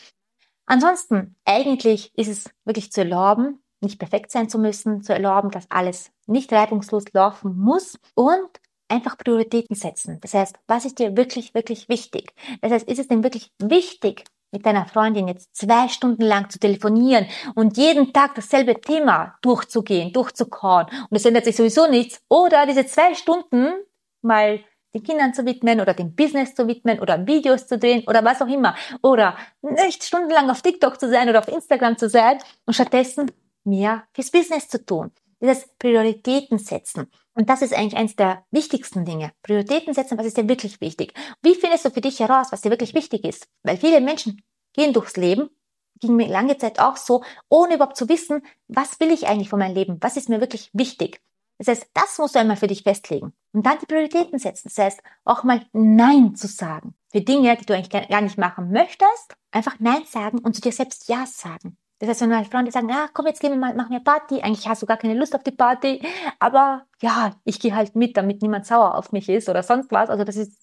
Ansonsten, 0.65 1.37
eigentlich 1.45 2.17
ist 2.17 2.29
es 2.29 2.51
wirklich 2.65 2.91
zu 2.91 3.03
erlauben, 3.03 3.63
nicht 3.83 3.99
perfekt 3.99 4.31
sein 4.31 4.49
zu 4.49 4.59
müssen, 4.59 5.03
zu 5.03 5.13
erlauben, 5.13 5.51
dass 5.51 5.71
alles 5.71 6.11
nicht 6.27 6.51
reibungslos 6.51 7.05
laufen 7.13 7.59
muss 7.59 7.99
und 8.15 8.49
einfach 8.89 9.19
Prioritäten 9.19 9.77
setzen. 9.77 10.19
Das 10.23 10.33
heißt, 10.33 10.57
was 10.67 10.87
ist 10.87 10.99
dir 10.99 11.15
wirklich, 11.15 11.53
wirklich 11.53 11.91
wichtig? 11.91 12.33
Das 12.63 12.73
heißt, 12.73 12.89
ist 12.89 12.99
es 12.99 13.09
denn 13.09 13.23
wirklich 13.23 13.53
wichtig, 13.59 14.25
mit 14.51 14.65
deiner 14.65 14.87
Freundin 14.87 15.29
jetzt 15.29 15.55
zwei 15.55 15.89
Stunden 15.89 16.23
lang 16.23 16.49
zu 16.49 16.59
telefonieren 16.59 17.27
und 17.55 17.77
jeden 17.77 18.15
Tag 18.15 18.35
dasselbe 18.35 18.81
Thema 18.81 19.37
durchzugehen, 19.43 20.15
durchzukauen 20.15 20.87
und 21.11 21.17
es 21.19 21.27
ändert 21.27 21.45
sich 21.45 21.57
sowieso 21.57 21.87
nichts 21.87 22.23
oder 22.31 22.65
diese 22.65 22.87
zwei 22.87 23.15
Stunden 23.15 23.75
mal 24.23 24.61
den 24.95 25.03
Kindern 25.03 25.35
zu 25.35 25.47
widmen 25.47 25.81
oder 25.81 25.95
dem 25.95 26.15
Business 26.15 26.55
zu 26.55 26.67
widmen 26.69 27.01
oder 27.01 27.27
Videos 27.27 27.67
zu 27.67 27.79
drehen 27.79 28.05
oder 28.07 28.25
was 28.25 28.43
auch 28.43 28.49
immer 28.49 28.75
oder 29.03 29.37
nicht 29.63 30.05
stundenlang 30.05 30.51
auf 30.51 30.63
TikTok 30.63 31.01
zu 31.01 31.09
sein 31.09 31.29
oder 31.29 31.39
auf 31.39 31.49
Instagram 31.49 31.97
zu 31.97 32.09
sein 32.09 32.39
und 32.67 32.75
stattdessen 32.75 33.31
mehr 33.65 34.05
fürs 34.13 34.31
Business 34.31 34.69
zu 34.69 34.85
tun. 34.85 35.11
Heißt, 35.45 35.77
Prioritäten 35.79 36.59
setzen. 36.59 37.11
Und 37.35 37.49
das 37.49 37.63
ist 37.63 37.75
eigentlich 37.75 37.97
eines 37.97 38.15
der 38.15 38.45
wichtigsten 38.53 39.05
Dinge. 39.05 39.33
Prioritäten 39.43 39.93
setzen, 39.93 40.17
was 40.17 40.27
ist 40.27 40.37
dir 40.37 40.49
wirklich 40.49 40.81
wichtig? 40.81 41.15
Wie 41.43 41.55
findest 41.55 41.85
du 41.85 41.91
für 41.91 42.01
dich 42.01 42.21
heraus, 42.21 42.49
was 42.53 42.61
dir 42.61 42.71
wirklich 42.71 42.95
wichtig 42.95 43.25
ist? 43.25 43.49
Weil 43.65 43.77
viele 43.77 44.01
Menschen 44.01 44.43
gehen 44.73 44.93
durchs 44.93 45.17
Leben, 45.17 45.51
ging 45.99 46.15
mir 46.15 46.29
lange 46.29 46.59
Zeit 46.59 46.79
auch 46.79 46.97
so, 46.97 47.25
ohne 47.49 47.75
überhaupt 47.75 47.97
zu 47.97 48.09
wissen, 48.09 48.43
was 48.69 49.01
will 49.01 49.11
ich 49.11 49.27
eigentlich 49.27 49.49
von 49.49 49.59
meinem 49.59 49.75
Leben? 49.75 49.97
Was 50.01 50.17
ist 50.17 50.29
mir 50.29 50.41
wirklich 50.41 50.71
wichtig? 50.75 51.21
Das 51.59 51.69
heißt, 51.69 51.91
das 51.95 52.19
musst 52.19 52.35
du 52.35 52.39
einmal 52.39 52.57
für 52.57 52.69
dich 52.69 52.83
festlegen 52.83 53.33
und 53.53 53.67
dann 53.67 53.79
die 53.81 53.87
Prioritäten 53.87 54.39
setzen. 54.39 54.71
Das 54.75 54.85
heißt, 54.85 55.03
auch 55.25 55.45
mal 55.45 55.65
Nein 55.73 56.35
zu 56.35 56.47
sagen. 56.47 56.95
Für 57.11 57.21
Dinge, 57.21 57.57
die 57.57 57.67
du 57.67 57.75
eigentlich 57.75 58.09
gar 58.09 58.21
nicht 58.21 58.39
machen 58.39 58.71
möchtest, 58.71 59.37
einfach 59.51 59.77
Nein 59.79 60.03
sagen 60.07 60.39
und 60.39 60.55
zu 60.55 60.63
dir 60.63 60.73
selbst 60.73 61.09
Ja 61.09 61.27
sagen. 61.27 61.77
Das 61.99 62.09
heißt, 62.09 62.23
wenn 62.23 62.31
meine 62.31 62.47
Freunde 62.47 62.73
sagen, 62.73 62.89
ja, 62.89 63.09
komm, 63.13 63.27
jetzt 63.27 63.41
gehen 63.41 63.53
wir 63.53 63.59
mal, 63.59 63.75
machen 63.75 63.93
wir 63.93 64.01
Party. 64.01 64.41
Eigentlich 64.41 64.67
hast 64.67 64.83
du 64.83 64.87
gar 64.87 64.97
keine 64.97 65.15
Lust 65.15 65.37
auf 65.37 65.45
die 65.45 65.53
Party. 65.53 66.03
Aber 66.41 66.85
ja, 67.01 67.37
ich 67.45 67.61
gehe 67.61 67.77
halt 67.77 67.95
mit, 67.95 68.17
damit 68.17 68.43
niemand 68.43 68.67
sauer 68.67 68.97
auf 68.97 69.13
mich 69.13 69.29
ist 69.29 69.49
oder 69.49 69.63
sonst 69.63 69.93
was. 69.93 70.11
Also 70.11 70.25
das 70.25 70.35
ist 70.35 70.61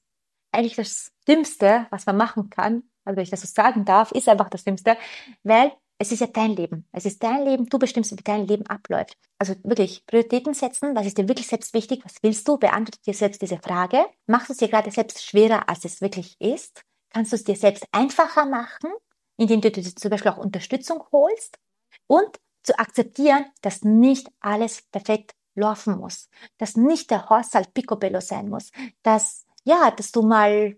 eigentlich 0.51 0.75
das 0.75 1.13
Dümmste, 1.29 1.87
was 1.91 2.05
man 2.05 2.17
machen 2.17 2.49
kann. 2.49 2.83
Also 3.05 3.15
wenn 3.15 3.23
ich 3.23 3.29
das 3.29 3.41
so 3.41 3.47
sagen 3.47 3.85
darf, 3.85 4.11
ist 4.11 4.27
einfach 4.27 4.49
das 4.49 4.65
Dümmste. 4.65 4.97
Weil 5.43 5.71
es 6.01 6.13
ist 6.13 6.21
ja 6.21 6.27
dein 6.27 6.55
Leben. 6.55 6.87
Es 6.93 7.05
ist 7.05 7.21
dein 7.21 7.43
Leben. 7.43 7.65
Du 7.65 7.77
bestimmst, 7.77 8.11
wie 8.17 8.23
dein 8.23 8.47
Leben 8.47 8.65
abläuft. 8.67 9.17
Also 9.37 9.53
wirklich 9.63 10.05
Prioritäten 10.05 10.53
setzen. 10.53 10.95
Was 10.95 11.05
ist 11.05 11.17
dir 11.17 11.27
wirklich 11.27 11.47
selbst 11.47 11.73
wichtig? 11.73 12.01
Was 12.05 12.15
willst 12.23 12.47
du? 12.47 12.57
Beantworte 12.57 13.01
dir 13.05 13.13
selbst 13.13 13.41
diese 13.41 13.57
Frage. 13.57 14.05
Machst 14.25 14.47
du 14.47 14.53
es 14.53 14.59
dir 14.59 14.69
gerade 14.69 14.89
selbst 14.91 15.21
schwerer, 15.23 15.67
als 15.67 15.83
es 15.83 15.99
wirklich 15.99 16.39
ist? 16.39 16.83
Kannst 17.09 17.33
du 17.33 17.35
es 17.35 17.43
dir 17.43 17.57
selbst 17.57 17.85
einfacher 17.91 18.45
machen, 18.45 18.91
indem 19.35 19.59
du 19.59 19.69
dir 19.69 19.83
zum 19.83 20.09
Beispiel 20.09 20.31
auch 20.31 20.37
Unterstützung 20.37 21.03
holst? 21.11 21.59
Und 22.07 22.39
zu 22.63 22.79
akzeptieren, 22.79 23.45
dass 23.61 23.83
nicht 23.83 24.29
alles 24.39 24.83
perfekt 24.91 25.35
laufen 25.53 25.97
muss. 25.97 26.29
Dass 26.57 26.77
nicht 26.77 27.11
der 27.11 27.29
Haushalt 27.29 27.73
picobello 27.73 28.21
sein 28.21 28.47
muss. 28.47 28.71
Dass, 29.03 29.45
ja, 29.65 29.91
dass 29.91 30.13
du 30.13 30.21
mal 30.21 30.77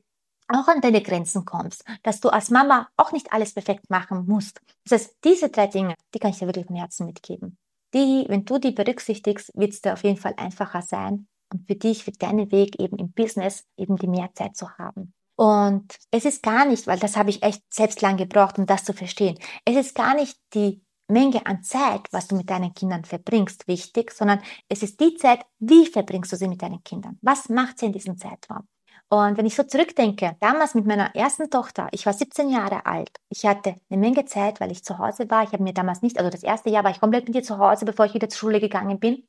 auch 0.56 0.68
an 0.68 0.82
deine 0.82 1.02
Grenzen 1.02 1.46
kommst, 1.46 1.84
dass 2.04 2.20
du 2.20 2.30
als 2.30 2.50
Mama 2.50 2.88
auch 2.98 3.12
nicht 3.12 3.32
alles 3.34 3.54
perfekt 3.54 3.90
machen 3.90 4.26
musst. 4.28 4.62
Das 4.86 5.02
heißt, 5.02 5.18
diese 5.24 5.50
drei 5.50 5.68
Dinge, 5.68 5.96
die 6.14 6.20
kann 6.20 6.32
ich 6.32 6.40
dir 6.40 6.48
wirklich 6.48 6.66
vom 6.66 6.76
Herzen 6.76 7.06
mitgeben. 7.06 7.58
Die, 7.94 8.26
wenn 8.28 8.46
du 8.46 8.58
die 8.58 8.72
berücksichtigst, 8.72 9.52
wird 9.56 9.74
es 9.74 9.82
dir 9.82 9.94
auf 9.94 10.04
jeden 10.04 10.18
Fall 10.18 10.34
einfacher 10.38 10.82
sein 10.82 11.28
und 11.52 11.68
für 11.68 11.76
dich, 11.76 12.04
für 12.04 12.12
deinen 12.12 12.52
Weg 12.52 12.80
eben 12.80 12.98
im 12.98 13.12
Business 13.12 13.66
eben 13.78 13.98
die 13.98 14.08
mehr 14.08 14.30
Zeit 14.34 14.56
zu 14.56 14.70
haben. 14.78 15.14
Und 15.36 15.96
es 16.12 16.26
ist 16.26 16.44
gar 16.44 16.66
nicht, 16.66 16.88
weil 16.88 17.00
das 17.00 17.18
habe 17.18 17.30
ich 17.30 17.44
echt 17.44 17.64
selbst 17.74 18.02
lang 18.02 18.18
gebraucht, 18.18 18.58
um 18.58 18.66
das 18.66 18.84
zu 18.84 18.94
verstehen. 18.94 19.38
Es 19.66 19.76
ist 19.76 19.96
gar 19.96 20.14
nicht 20.14 20.38
die 20.54 20.84
Menge 21.08 21.46
an 21.46 21.64
Zeit, 21.64 22.08
was 22.12 22.28
du 22.28 22.36
mit 22.36 22.50
deinen 22.50 22.74
Kindern 22.74 23.04
verbringst, 23.06 23.68
wichtig, 23.68 24.12
sondern 24.12 24.42
es 24.70 24.84
ist 24.84 25.00
die 25.00 25.16
Zeit, 25.16 25.42
wie 25.60 25.86
verbringst 25.86 26.32
du 26.32 26.38
sie 26.38 26.48
mit 26.48 26.62
deinen 26.62 26.84
Kindern? 26.84 27.18
Was 27.22 27.50
macht 27.50 27.80
sie 27.80 27.88
in 27.88 27.94
diesem 27.94 28.18
Zeitraum? 28.18 28.68
Und 29.14 29.38
wenn 29.38 29.46
ich 29.46 29.58
so 29.58 29.64
zurückdenke, 29.64 30.38
damals 30.40 30.74
mit 30.74 30.86
meiner 30.86 31.14
ersten 31.14 31.50
Tochter, 31.50 31.90
ich 31.92 32.06
war 32.06 32.14
17 32.14 32.50
Jahre 32.50 32.86
alt. 32.86 33.10
Ich 33.28 33.46
hatte 33.46 33.76
eine 33.90 34.00
Menge 34.00 34.24
Zeit, 34.24 34.62
weil 34.62 34.72
ich 34.72 34.86
zu 34.86 35.00
Hause 35.00 35.30
war. 35.30 35.44
Ich 35.44 35.52
habe 35.52 35.64
mir 35.64 35.74
damals 35.74 36.02
nicht, 36.02 36.18
also 36.18 36.30
das 36.30 36.44
erste 36.44 36.70
Jahr 36.70 36.86
war 36.86 36.92
ich 36.92 37.02
komplett 37.02 37.28
mit 37.28 37.36
ihr 37.36 37.44
zu 37.44 37.58
Hause, 37.58 37.84
bevor 37.84 38.06
ich 38.06 38.14
wieder 38.14 38.30
zur 38.30 38.40
Schule 38.40 38.62
gegangen 38.62 39.02
bin. 39.02 39.28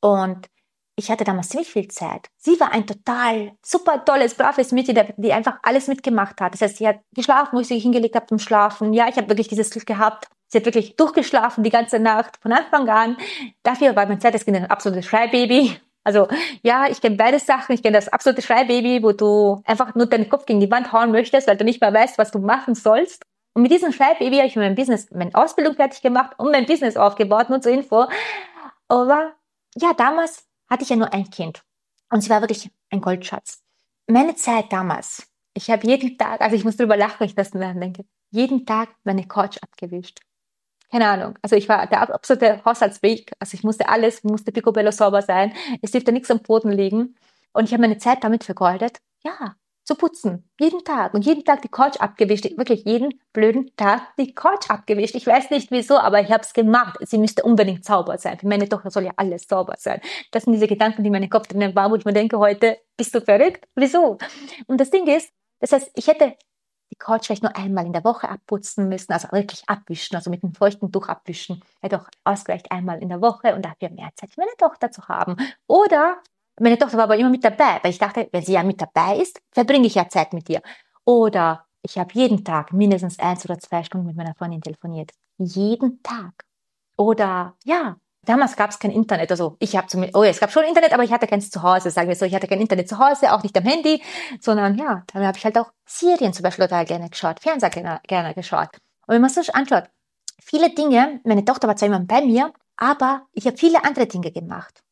Und 0.00 0.46
ich 0.94 1.10
hatte 1.10 1.24
damals 1.24 1.48
ziemlich 1.48 1.68
viel 1.68 1.88
Zeit. 1.88 2.28
Sie 2.36 2.58
war 2.60 2.70
ein 2.70 2.86
total 2.86 3.50
super 3.64 4.04
tolles, 4.04 4.36
braves 4.36 4.70
Mädchen, 4.70 4.96
die 5.16 5.32
einfach 5.32 5.58
alles 5.64 5.88
mitgemacht 5.88 6.40
hat. 6.40 6.54
Das 6.54 6.60
heißt, 6.60 6.76
sie 6.76 6.86
hat 6.86 7.00
geschlafen, 7.12 7.56
wo 7.56 7.60
ich 7.60 7.66
sie 7.66 7.80
hingelegt 7.80 8.14
habe 8.14 8.26
zum 8.26 8.38
Schlafen. 8.38 8.92
Ja, 8.92 9.08
ich 9.08 9.16
habe 9.16 9.28
wirklich 9.28 9.48
dieses 9.48 9.70
Glück 9.70 9.86
gehabt. 9.86 10.28
Sie 10.46 10.58
hat 10.58 10.66
wirklich 10.66 10.94
durchgeschlafen 10.94 11.64
die 11.64 11.70
ganze 11.70 11.98
Nacht 11.98 12.36
von 12.40 12.52
Anfang 12.52 12.88
an. 12.88 13.16
Dafür 13.64 13.96
war 13.96 14.06
mein 14.06 14.20
zweites 14.20 14.44
Kind 14.44 14.56
ein 14.56 14.70
absolutes 14.70 15.06
Schreibaby. 15.06 15.80
Also 16.06 16.28
ja, 16.62 16.86
ich 16.88 17.00
kenne 17.00 17.16
beide 17.16 17.40
Sachen. 17.40 17.74
Ich 17.74 17.82
kenne 17.82 17.98
das 17.98 18.06
absolute 18.06 18.40
Schreibaby, 18.40 19.02
wo 19.02 19.10
du 19.10 19.60
einfach 19.64 19.96
nur 19.96 20.06
deinen 20.06 20.28
Kopf 20.28 20.46
gegen 20.46 20.60
die 20.60 20.70
Wand 20.70 20.92
hauen 20.92 21.10
möchtest, 21.10 21.48
weil 21.48 21.56
du 21.56 21.64
nicht 21.64 21.80
mehr 21.80 21.92
weißt, 21.92 22.16
was 22.16 22.30
du 22.30 22.38
machen 22.38 22.76
sollst. 22.76 23.24
Und 23.54 23.62
mit 23.62 23.72
diesem 23.72 23.92
Schreibaby 23.92 24.36
habe 24.36 24.46
ich 24.46 24.54
mein 24.54 24.76
Business, 24.76 25.10
meine 25.10 25.34
Ausbildung 25.34 25.74
fertig 25.74 26.02
gemacht 26.02 26.38
und 26.38 26.52
mein 26.52 26.64
Business 26.64 26.96
aufgebaut, 26.96 27.50
nur 27.50 27.60
zur 27.60 27.72
Info. 27.72 28.06
Aber 28.86 29.32
ja, 29.74 29.94
damals 29.94 30.46
hatte 30.70 30.84
ich 30.84 30.90
ja 30.90 30.96
nur 30.96 31.12
ein 31.12 31.28
Kind. 31.28 31.64
Und 32.08 32.20
sie 32.20 32.30
war 32.30 32.40
wirklich 32.40 32.70
ein 32.90 33.00
Goldschatz. 33.00 33.64
Meine 34.06 34.36
Zeit 34.36 34.72
damals, 34.72 35.26
ich 35.54 35.70
habe 35.70 35.88
jeden 35.88 36.16
Tag, 36.16 36.40
also 36.40 36.54
ich 36.54 36.62
muss 36.62 36.76
drüber 36.76 36.96
lachen, 36.96 37.16
wenn 37.18 37.26
ich 37.26 37.34
das 37.34 37.50
denke, 37.50 38.04
jeden 38.30 38.64
Tag 38.64 38.90
meine 39.02 39.26
Couch 39.26 39.58
abgewischt 39.60 40.20
keine 40.90 41.08
Ahnung. 41.08 41.38
Also 41.42 41.56
ich 41.56 41.68
war 41.68 41.86
der 41.86 42.14
absolute 42.14 42.64
Haushaltsweg. 42.64 43.32
Also 43.38 43.54
ich 43.54 43.64
musste 43.64 43.88
alles, 43.88 44.22
musste 44.24 44.52
picobello 44.52 44.90
sauber 44.90 45.22
sein. 45.22 45.52
Es 45.82 45.90
durfte 45.90 46.12
nichts 46.12 46.30
am 46.30 46.40
Boden 46.40 46.70
liegen. 46.70 47.16
Und 47.52 47.64
ich 47.64 47.72
habe 47.72 47.82
meine 47.82 47.98
Zeit 47.98 48.22
damit 48.22 48.44
vergeudet, 48.44 48.98
ja, 49.24 49.56
zu 49.86 49.94
putzen. 49.94 50.50
Jeden 50.60 50.84
Tag. 50.84 51.14
Und 51.14 51.24
jeden 51.24 51.44
Tag 51.44 51.62
die 51.62 51.68
Couch 51.68 51.96
abgewischt. 51.98 52.44
Wirklich 52.56 52.84
jeden 52.84 53.20
blöden 53.32 53.74
Tag 53.76 54.14
die 54.18 54.34
Couch 54.34 54.68
abgewischt. 54.68 55.14
Ich 55.14 55.26
weiß 55.26 55.50
nicht 55.50 55.70
wieso, 55.70 55.96
aber 55.98 56.20
ich 56.20 56.30
habe 56.30 56.42
es 56.42 56.52
gemacht. 56.52 56.98
Sie 57.00 57.18
müsste 57.18 57.44
unbedingt 57.44 57.84
sauber 57.84 58.18
sein. 58.18 58.38
Für 58.38 58.48
meine 58.48 58.68
Tochter 58.68 58.90
soll 58.90 59.04
ja 59.04 59.12
alles 59.16 59.46
sauber 59.48 59.74
sein. 59.78 60.00
Das 60.32 60.42
sind 60.42 60.52
diese 60.52 60.66
Gedanken, 60.66 61.04
die 61.04 61.10
in 61.10 61.30
Kopf 61.30 61.46
drinnen 61.46 61.74
waren, 61.74 61.90
wo 61.92 61.96
ich 61.96 62.04
mir 62.04 62.12
denke, 62.12 62.38
heute 62.38 62.78
bist 62.96 63.14
du 63.14 63.20
verrückt? 63.20 63.66
Wieso? 63.74 64.18
Und 64.66 64.80
das 64.80 64.90
Ding 64.90 65.06
ist, 65.06 65.30
das 65.60 65.72
heißt, 65.72 65.90
ich 65.94 66.08
hätte 66.08 66.34
die 66.90 66.96
Couch 66.96 67.26
vielleicht 67.26 67.42
nur 67.42 67.56
einmal 67.56 67.86
in 67.86 67.92
der 67.92 68.04
Woche 68.04 68.28
abputzen 68.28 68.88
müssen, 68.88 69.12
also 69.12 69.28
wirklich 69.32 69.62
abwischen, 69.68 70.16
also 70.16 70.30
mit 70.30 70.42
einem 70.42 70.54
feuchten 70.54 70.92
Tuch 70.92 71.08
abwischen, 71.08 71.62
hätte 71.80 72.00
auch 72.00 72.08
ausgereicht 72.24 72.70
einmal 72.70 73.02
in 73.02 73.08
der 73.08 73.20
Woche 73.20 73.54
und 73.54 73.64
dafür 73.64 73.90
mehr 73.90 74.10
Zeit 74.14 74.30
für 74.32 74.40
meine 74.40 74.56
Tochter 74.58 74.90
zu 74.90 75.06
haben. 75.08 75.36
Oder 75.66 76.18
meine 76.58 76.78
Tochter 76.78 76.96
war 76.96 77.04
aber 77.04 77.16
immer 77.16 77.30
mit 77.30 77.44
dabei, 77.44 77.80
weil 77.82 77.90
ich 77.90 77.98
dachte, 77.98 78.28
wenn 78.32 78.42
sie 78.42 78.52
ja 78.52 78.62
mit 78.62 78.80
dabei 78.80 79.18
ist, 79.18 79.40
verbringe 79.52 79.86
ich 79.86 79.94
ja 79.94 80.08
Zeit 80.08 80.32
mit 80.32 80.48
ihr. 80.48 80.62
Oder 81.04 81.66
ich 81.82 81.98
habe 81.98 82.12
jeden 82.14 82.44
Tag 82.44 82.72
mindestens 82.72 83.18
eins 83.18 83.44
oder 83.44 83.58
zwei 83.58 83.84
Stunden 83.84 84.06
mit 84.06 84.16
meiner 84.16 84.34
Freundin 84.34 84.62
telefoniert. 84.62 85.12
Jeden 85.38 86.02
Tag. 86.02 86.44
Oder 86.96 87.56
ja, 87.64 87.96
damals 88.28 88.56
gab 88.56 88.70
es 88.70 88.78
kein 88.78 88.90
Internet. 88.90 89.30
Also 89.30 89.56
ich 89.58 89.76
habe 89.76 89.86
zumindest, 89.86 90.16
oh 90.16 90.24
ja, 90.24 90.30
es 90.30 90.40
gab 90.40 90.52
schon 90.52 90.64
Internet, 90.64 90.92
aber 90.92 91.04
ich 91.04 91.12
hatte 91.12 91.26
keins 91.26 91.50
zu 91.50 91.62
Hause, 91.62 91.90
sagen 91.90 92.08
wir 92.08 92.16
so. 92.16 92.24
Ich 92.24 92.34
hatte 92.34 92.46
kein 92.46 92.60
Internet 92.60 92.88
zu 92.88 92.98
Hause, 92.98 93.32
auch 93.32 93.42
nicht 93.42 93.56
am 93.56 93.64
Handy, 93.64 94.02
sondern 94.40 94.76
ja, 94.76 95.04
da 95.06 95.20
habe 95.20 95.38
ich 95.38 95.44
halt 95.44 95.58
auch 95.58 95.72
Serien 95.86 96.32
zum 96.32 96.42
Beispiel 96.42 96.66
total 96.66 96.84
gerne 96.84 97.08
geschaut, 97.08 97.40
Fernseher 97.40 97.70
gerne, 97.70 98.00
gerne 98.06 98.34
geschaut. 98.34 98.70
Und 99.06 99.14
wenn 99.14 99.20
man 99.20 99.30
sich 99.30 99.54
anschaut, 99.54 99.84
viele 100.42 100.70
Dinge, 100.70 101.20
meine 101.24 101.44
Tochter 101.44 101.68
war 101.68 101.76
zwar 101.76 101.88
immer 101.88 102.00
bei 102.00 102.20
mir, 102.20 102.52
aber 102.76 103.26
ich 103.32 103.46
habe 103.46 103.56
viele 103.56 103.84
andere 103.84 104.06
Dinge 104.06 104.30
gemacht. 104.30 104.82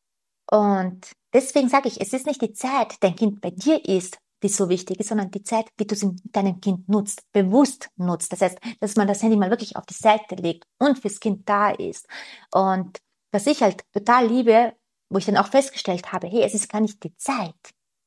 Und 0.50 1.07
deswegen 1.33 1.69
sage 1.69 1.88
ich, 1.88 2.00
es 2.00 2.12
ist 2.12 2.26
nicht 2.26 2.43
die 2.43 2.53
Zeit, 2.53 2.97
dein 3.00 3.17
Kind 3.17 3.41
bei 3.41 3.50
dir 3.50 3.85
ist, 3.85 4.19
die 4.43 4.49
so 4.49 4.69
wichtig 4.69 5.00
ist, 5.00 5.09
sondern 5.09 5.31
die 5.31 5.43
Zeit, 5.43 5.67
wie 5.79 5.87
du 5.87 5.97
sie 5.97 6.07
mit 6.07 6.37
deinem 6.37 6.61
Kind 6.61 6.88
nutzt, 6.88 7.23
bewusst 7.33 7.88
nutzt. 7.97 8.31
Das 8.31 8.43
heißt, 8.43 8.59
dass 8.79 8.95
man 8.95 9.09
das 9.09 9.23
Handy 9.23 9.37
mal 9.37 9.50
wirklich 9.50 9.76
auf 9.76 9.87
die 9.87 9.95
Seite 9.95 10.35
legt 10.35 10.64
und 10.79 10.99
fürs 10.99 11.19
Kind 11.19 11.49
da 11.49 11.71
ist. 11.71 12.07
Und 12.53 12.99
was 13.35 13.47
ich 13.49 13.62
halt 13.62 13.83
total 13.93 14.29
liebe, 14.29 14.75
wo 15.11 15.19
ich 15.19 15.26
dann 15.26 15.37
auch 15.37 15.49
festgestellt 15.49 16.12
habe, 16.12 16.29
hey, 16.29 16.43
es 16.43 16.55
ist 16.55 16.69
gar 16.69 16.81
nicht 16.81 17.03
die 17.03 17.17
Zeit, 17.17 17.55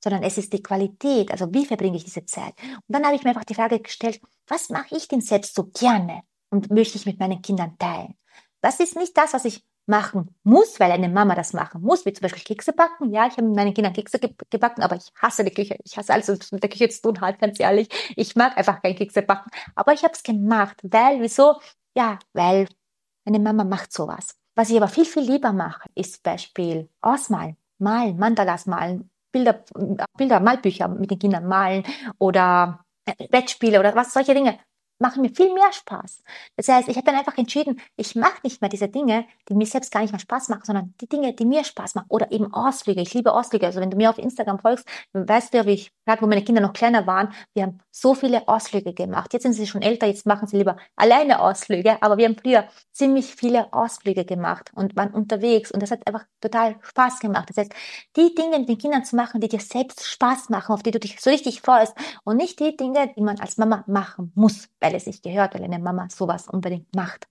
sondern 0.02 0.24
es 0.24 0.38
ist 0.38 0.54
die 0.54 0.64
Qualität, 0.64 1.32
also 1.32 1.54
wie 1.54 1.66
verbringe 1.66 1.98
ich 1.98 2.06
diese 2.06 2.26
Zeit? 2.26 2.54
Und 2.64 2.84
dann 2.88 3.06
habe 3.06 3.16
ich 3.16 3.24
mir 3.24 3.30
einfach 3.32 3.44
die 3.44 3.56
Frage 3.56 3.80
gestellt, 3.80 4.22
was 4.48 4.70
mache 4.70 4.96
ich 4.96 5.08
denn 5.10 5.22
selbst 5.22 5.54
so 5.54 5.66
gerne 5.66 6.22
und 6.50 6.72
möchte 6.72 6.98
ich 6.98 7.06
mit 7.06 7.20
meinen 7.20 7.42
Kindern 7.42 7.78
teilen? 7.78 8.16
Das 8.62 8.80
ist 8.80 8.96
nicht 8.96 9.18
das, 9.18 9.34
was 9.34 9.44
ich 9.46 9.64
machen 9.86 10.36
muss, 10.44 10.80
weil 10.80 10.92
eine 10.92 11.10
Mama 11.10 11.36
das 11.36 11.54
machen 11.54 11.82
muss, 11.82 12.06
wie 12.06 12.14
zum 12.14 12.22
Beispiel 12.22 12.44
Kekse 12.44 12.74
backen. 12.74 13.12
Ja, 13.12 13.28
ich 13.28 13.34
habe 13.34 13.44
mit 13.44 13.56
meinen 13.56 13.74
Kindern 13.74 13.94
Kekse 13.94 14.20
gebacken, 14.50 14.82
aber 14.82 14.96
ich 14.96 15.12
hasse 15.22 15.44
die 15.44 15.52
Küche. 15.52 15.78
Ich 15.84 15.98
hasse 15.98 16.14
alles, 16.14 16.28
was 16.28 16.52
mit 16.52 16.64
der 16.64 16.70
Küche 16.70 16.90
zu 16.90 17.02
tun 17.02 17.22
hat, 17.22 17.40
ganz 17.40 17.60
ehrlich. 17.60 17.88
Ich 18.16 18.36
mag 18.36 18.58
einfach 18.58 18.82
kein 18.82 18.96
Kekse 18.96 19.22
backen. 19.22 19.50
Aber 19.76 19.94
ich 19.94 20.04
habe 20.04 20.14
es 20.14 20.24
gemacht, 20.24 20.78
weil, 20.84 21.22
wieso? 21.22 21.60
Ja, 21.96 22.20
weil 22.34 22.68
eine 23.26 23.40
Mama 23.40 23.64
macht 23.64 23.94
sowas. 23.94 24.36
Was 24.58 24.72
ich 24.72 24.78
aber 24.78 24.88
viel, 24.88 25.06
viel 25.06 25.22
lieber 25.22 25.54
mache, 25.54 25.88
ist 25.94 26.24
Beispiel 26.24 26.90
ausmalen, 27.02 27.58
malen, 27.78 28.18
Mandalas 28.18 28.66
malen, 28.66 29.08
Bilder, 29.32 29.64
Bilder, 30.18 30.40
Malbücher 30.40 30.88
mit 30.88 31.12
den 31.12 31.20
Kindern 31.20 31.46
malen 31.46 31.84
oder 32.18 32.84
Brettspiele 33.30 33.80
oder 33.80 33.94
was, 33.96 34.14
solche 34.14 34.34
Dinge. 34.34 34.58
Machen 35.00 35.22
mir 35.22 35.30
viel 35.30 35.54
mehr 35.54 35.72
Spaß. 35.72 36.24
Das 36.56 36.68
heißt, 36.68 36.88
ich 36.88 36.96
habe 36.96 37.06
dann 37.06 37.16
einfach 37.16 37.38
entschieden, 37.38 37.80
ich 37.96 38.16
mache 38.16 38.40
nicht 38.44 38.62
mehr 38.62 38.70
diese 38.70 38.88
Dinge, 38.88 39.26
die 39.50 39.54
mir 39.54 39.66
selbst 39.66 39.92
gar 39.92 40.02
nicht 40.02 40.12
mehr 40.12 40.20
Spaß 40.20 40.50
machen, 40.50 40.64
sondern 40.66 40.94
die 41.02 41.08
Dinge, 41.08 41.34
die 41.34 41.46
mir 41.46 41.64
Spaß 41.64 41.96
machen. 41.96 42.08
Oder 42.10 42.32
eben 42.32 42.54
Ausflüge. 42.54 43.02
Ich 43.02 43.14
liebe 43.14 43.34
Ausflüge. 43.34 43.66
Also 43.66 43.80
wenn 43.80 43.92
du 43.92 43.98
mir 43.98 44.10
auf 44.10 44.18
Instagram 44.18 44.60
folgst, 44.60 44.88
dann 45.14 45.28
weißt 45.28 45.54
du 45.54 45.58
ja, 45.60 45.66
wie 45.66 45.72
ich, 45.72 45.92
gerade 46.06 46.22
wo 46.22 46.28
meine 46.28 46.44
Kinder 46.44 46.62
noch 46.62 46.74
kleiner 46.74 47.06
waren, 47.08 47.34
wir 47.54 47.64
haben 47.64 47.80
so 47.92 48.14
viele 48.14 48.48
Ausflüge 48.48 48.94
gemacht. 48.94 49.34
Jetzt 49.34 49.44
sind 49.44 49.54
sie 49.54 49.68
schon 49.68 49.82
älter, 49.82 50.08
jetzt 50.08 50.26
machen 50.26 50.48
sie 50.48 50.58
lieber 50.58 50.78
alleine 50.96 51.42
Ausflüge. 51.42 52.02
Aber 52.02 52.18
wir 52.18 52.26
haben 52.26 52.38
früher 52.38 52.68
ziemlich 52.92 53.36
viele 53.36 53.74
Ausflüge 53.74 54.26
gemacht 54.26 54.72
und 54.74 54.96
waren 54.96 55.12
unterwegs. 55.12 55.72
Und 55.72 55.82
das 55.82 55.92
hat 55.92 56.06
einfach 56.08 56.26
total 56.42 56.76
Spaß 56.82 57.20
gemacht. 57.20 57.50
Das 57.50 57.58
heißt, 57.58 57.74
die 58.16 58.34
Dinge 58.34 58.60
mit 58.60 58.70
den 58.70 58.78
Kindern 58.78 59.04
zu 59.04 59.16
machen, 59.16 59.42
die 59.42 59.48
dir 59.48 59.60
selbst 59.60 60.06
Spaß 60.06 60.50
machen, 60.50 60.74
auf 60.74 60.84
die 60.84 60.92
du 60.92 61.00
dich 61.00 61.20
so 61.20 61.30
richtig 61.30 61.62
freust 61.62 61.94
und 62.24 62.38
nicht 62.38 62.60
die 62.60 62.76
Dinge, 62.76 63.12
die 63.16 63.22
man 63.22 63.40
als 63.40 63.58
Mama 63.58 63.84
machen 63.88 64.32
muss, 64.36 64.70
weil 64.88 64.96
es 64.96 65.06
sich 65.06 65.22
gehört, 65.22 65.54
weil 65.54 65.64
eine 65.64 65.80
Mama 65.80 66.08
sowas 66.10 66.48
unbedingt 66.48 66.96
macht. 66.96 67.28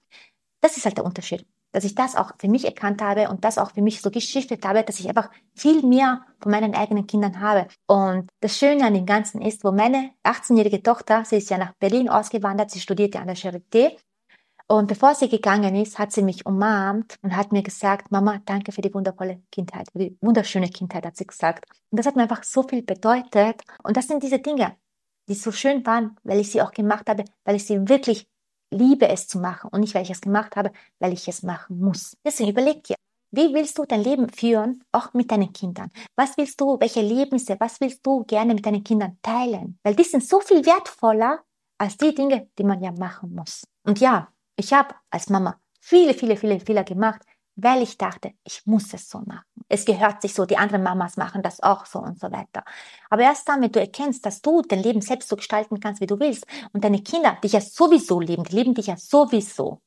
Das 0.61 0.77
ist 0.77 0.85
halt 0.85 0.99
der 0.99 1.05
Unterschied, 1.05 1.47
dass 1.73 1.85
ich 1.85 1.95
das 1.95 2.17
auch 2.17 2.33
für 2.39 2.49
mich 2.49 2.65
erkannt 2.65 3.03
habe 3.03 3.29
und 3.31 3.45
das 3.45 3.59
auch 3.59 3.73
für 3.73 3.83
mich 3.83 4.01
so 4.03 4.11
geschiftet 4.11 4.65
habe, 4.65 4.83
dass 4.83 5.01
ich 5.01 5.09
einfach 5.09 5.31
viel 5.55 5.83
mehr 5.83 6.23
von 6.41 6.53
meinen 6.53 6.75
eigenen 6.75 7.07
Kindern 7.07 7.41
habe. 7.41 7.67
Und 7.87 8.29
das 8.41 8.59
Schöne 8.59 8.87
an 8.87 8.95
dem 8.95 9.07
Ganzen 9.07 9.41
ist, 9.41 9.65
wo 9.65 9.73
meine 9.73 10.11
18-jährige 10.25 10.83
Tochter, 10.83 11.25
sie 11.25 11.37
ist 11.37 11.51
ja 11.51 11.59
nach 11.59 11.73
Berlin 11.79 12.09
ausgewandert, 12.09 12.71
sie 12.71 12.81
studierte 12.81 13.21
an 13.21 13.29
der 13.29 13.37
Charité 13.37 13.97
und 14.69 14.89
bevor 14.89 15.15
sie 15.15 15.29
gegangen 15.29 15.77
ist, 15.77 15.99
hat 15.99 16.11
sie 16.11 16.23
mich 16.23 16.45
umarmt 16.45 17.17
und 17.23 17.37
hat 17.37 17.53
mir 17.53 17.63
gesagt, 17.63 18.11
Mama, 18.11 18.41
danke 18.45 18.73
für 18.73 18.83
die 18.83 18.93
wundervolle 18.93 19.41
Kindheit, 19.53 19.89
für 19.93 20.01
die 20.01 20.19
wunderschöne 20.21 20.69
Kindheit, 20.69 21.07
hat 21.07 21.17
sie 21.17 21.27
gesagt. 21.27 21.67
Und 21.91 21.99
das 21.99 22.07
hat 22.07 22.17
mir 22.17 22.23
einfach 22.23 22.43
so 22.43 22.65
viel 22.65 22.83
bedeutet. 22.83 23.63
Und 23.85 23.97
das 23.97 24.09
sind 24.09 24.25
diese 24.25 24.41
Dinge, 24.41 24.77
die 25.29 25.35
so 25.35 25.53
schön 25.53 25.85
waren, 25.87 26.17
weil 26.25 26.41
ich 26.41 26.51
sie 26.51 26.63
auch 26.63 26.73
gemacht 26.73 27.09
habe, 27.09 27.25
weil 27.45 27.57
ich 27.57 27.67
sie 27.67 27.89
wirklich 27.89 28.27
liebe, 28.71 29.09
es 29.09 29.29
zu 29.29 29.39
machen 29.39 29.71
und 29.73 29.81
nicht, 29.81 29.95
weil 29.95 30.03
ich 30.03 30.11
es 30.11 30.21
gemacht 30.21 30.57
habe, 30.57 30.73
weil 30.99 31.13
ich 31.13 31.29
es 31.29 31.43
machen 31.43 31.79
muss. 31.79 32.17
Deswegen 32.25 32.51
überleg 32.51 32.85
dir, 32.85 32.97
wie 33.31 33.53
willst 33.53 33.79
du 33.79 33.85
dein 33.85 34.03
Leben 34.03 34.29
führen, 34.29 34.85
auch 34.93 35.13
mit 35.13 35.31
deinen 35.31 35.53
Kindern? 35.53 35.91
Was 36.17 36.37
willst 36.37 36.61
du, 36.61 36.79
welche 36.81 37.01
Erlebnisse, 37.01 37.57
was 37.59 37.81
willst 37.81 38.05
du 38.07 38.25
gerne 38.25 38.55
mit 38.55 38.65
deinen 38.65 38.85
Kindern 38.85 39.19
teilen? 39.23 39.79
Weil 39.83 39.95
die 39.95 40.05
sind 40.05 40.25
so 40.25 40.41
viel 40.41 40.65
wertvoller 40.65 41.43
als 41.79 41.97
die 41.97 42.15
Dinge, 42.15 42.49
die 42.59 42.65
man 42.65 42.83
ja 42.83 42.93
machen 42.93 43.35
muss. 43.35 43.65
Und 43.85 44.01
ja, 44.01 44.33
ich 44.57 44.73
habe 44.73 44.95
als 45.11 45.29
Mama 45.29 45.61
viele, 45.81 46.15
viele, 46.15 46.37
viele 46.37 46.61
Fehler 46.61 46.85
gemacht, 46.85 47.23
weil 47.57 47.83
ich 47.83 47.99
dachte, 47.99 48.33
ich 48.45 48.63
muss 48.67 48.93
es 48.93 49.09
so 49.09 49.19
machen. 49.21 49.45
Es 49.69 49.85
gehört 49.85 50.23
sich 50.23 50.35
so, 50.35 50.45
die 50.45 50.59
anderen 50.59 50.83
Mamas 50.83 51.17
machen 51.17 51.43
das 51.43 51.61
auch 51.63 51.87
so 51.87 51.99
und 51.99 52.21
so 52.21 52.31
weiter. 52.31 52.63
Aber 53.11 53.23
erst 53.23 53.49
dann, 53.49 53.63
wenn 53.63 53.73
du 53.73 53.81
erkennst, 53.81 54.25
dass 54.25 54.43
du 54.43 54.63
dein 54.63 54.83
Leben 54.83 55.01
selbst 55.01 55.29
so 55.29 55.37
gestalten 55.37 55.81
kannst, 55.81 56.01
wie 56.01 56.07
du 56.07 56.21
willst, 56.21 56.47
und 56.73 56.85
deine 56.85 57.03
Kinder 57.03 57.37
dich 57.43 57.53
ja 57.53 57.61
sowieso 57.61 58.21
leben, 58.21 58.45
die 58.45 58.55
leben 58.55 58.75
dich 58.75 58.87
ja 58.87 58.97
sowieso. 58.97 59.81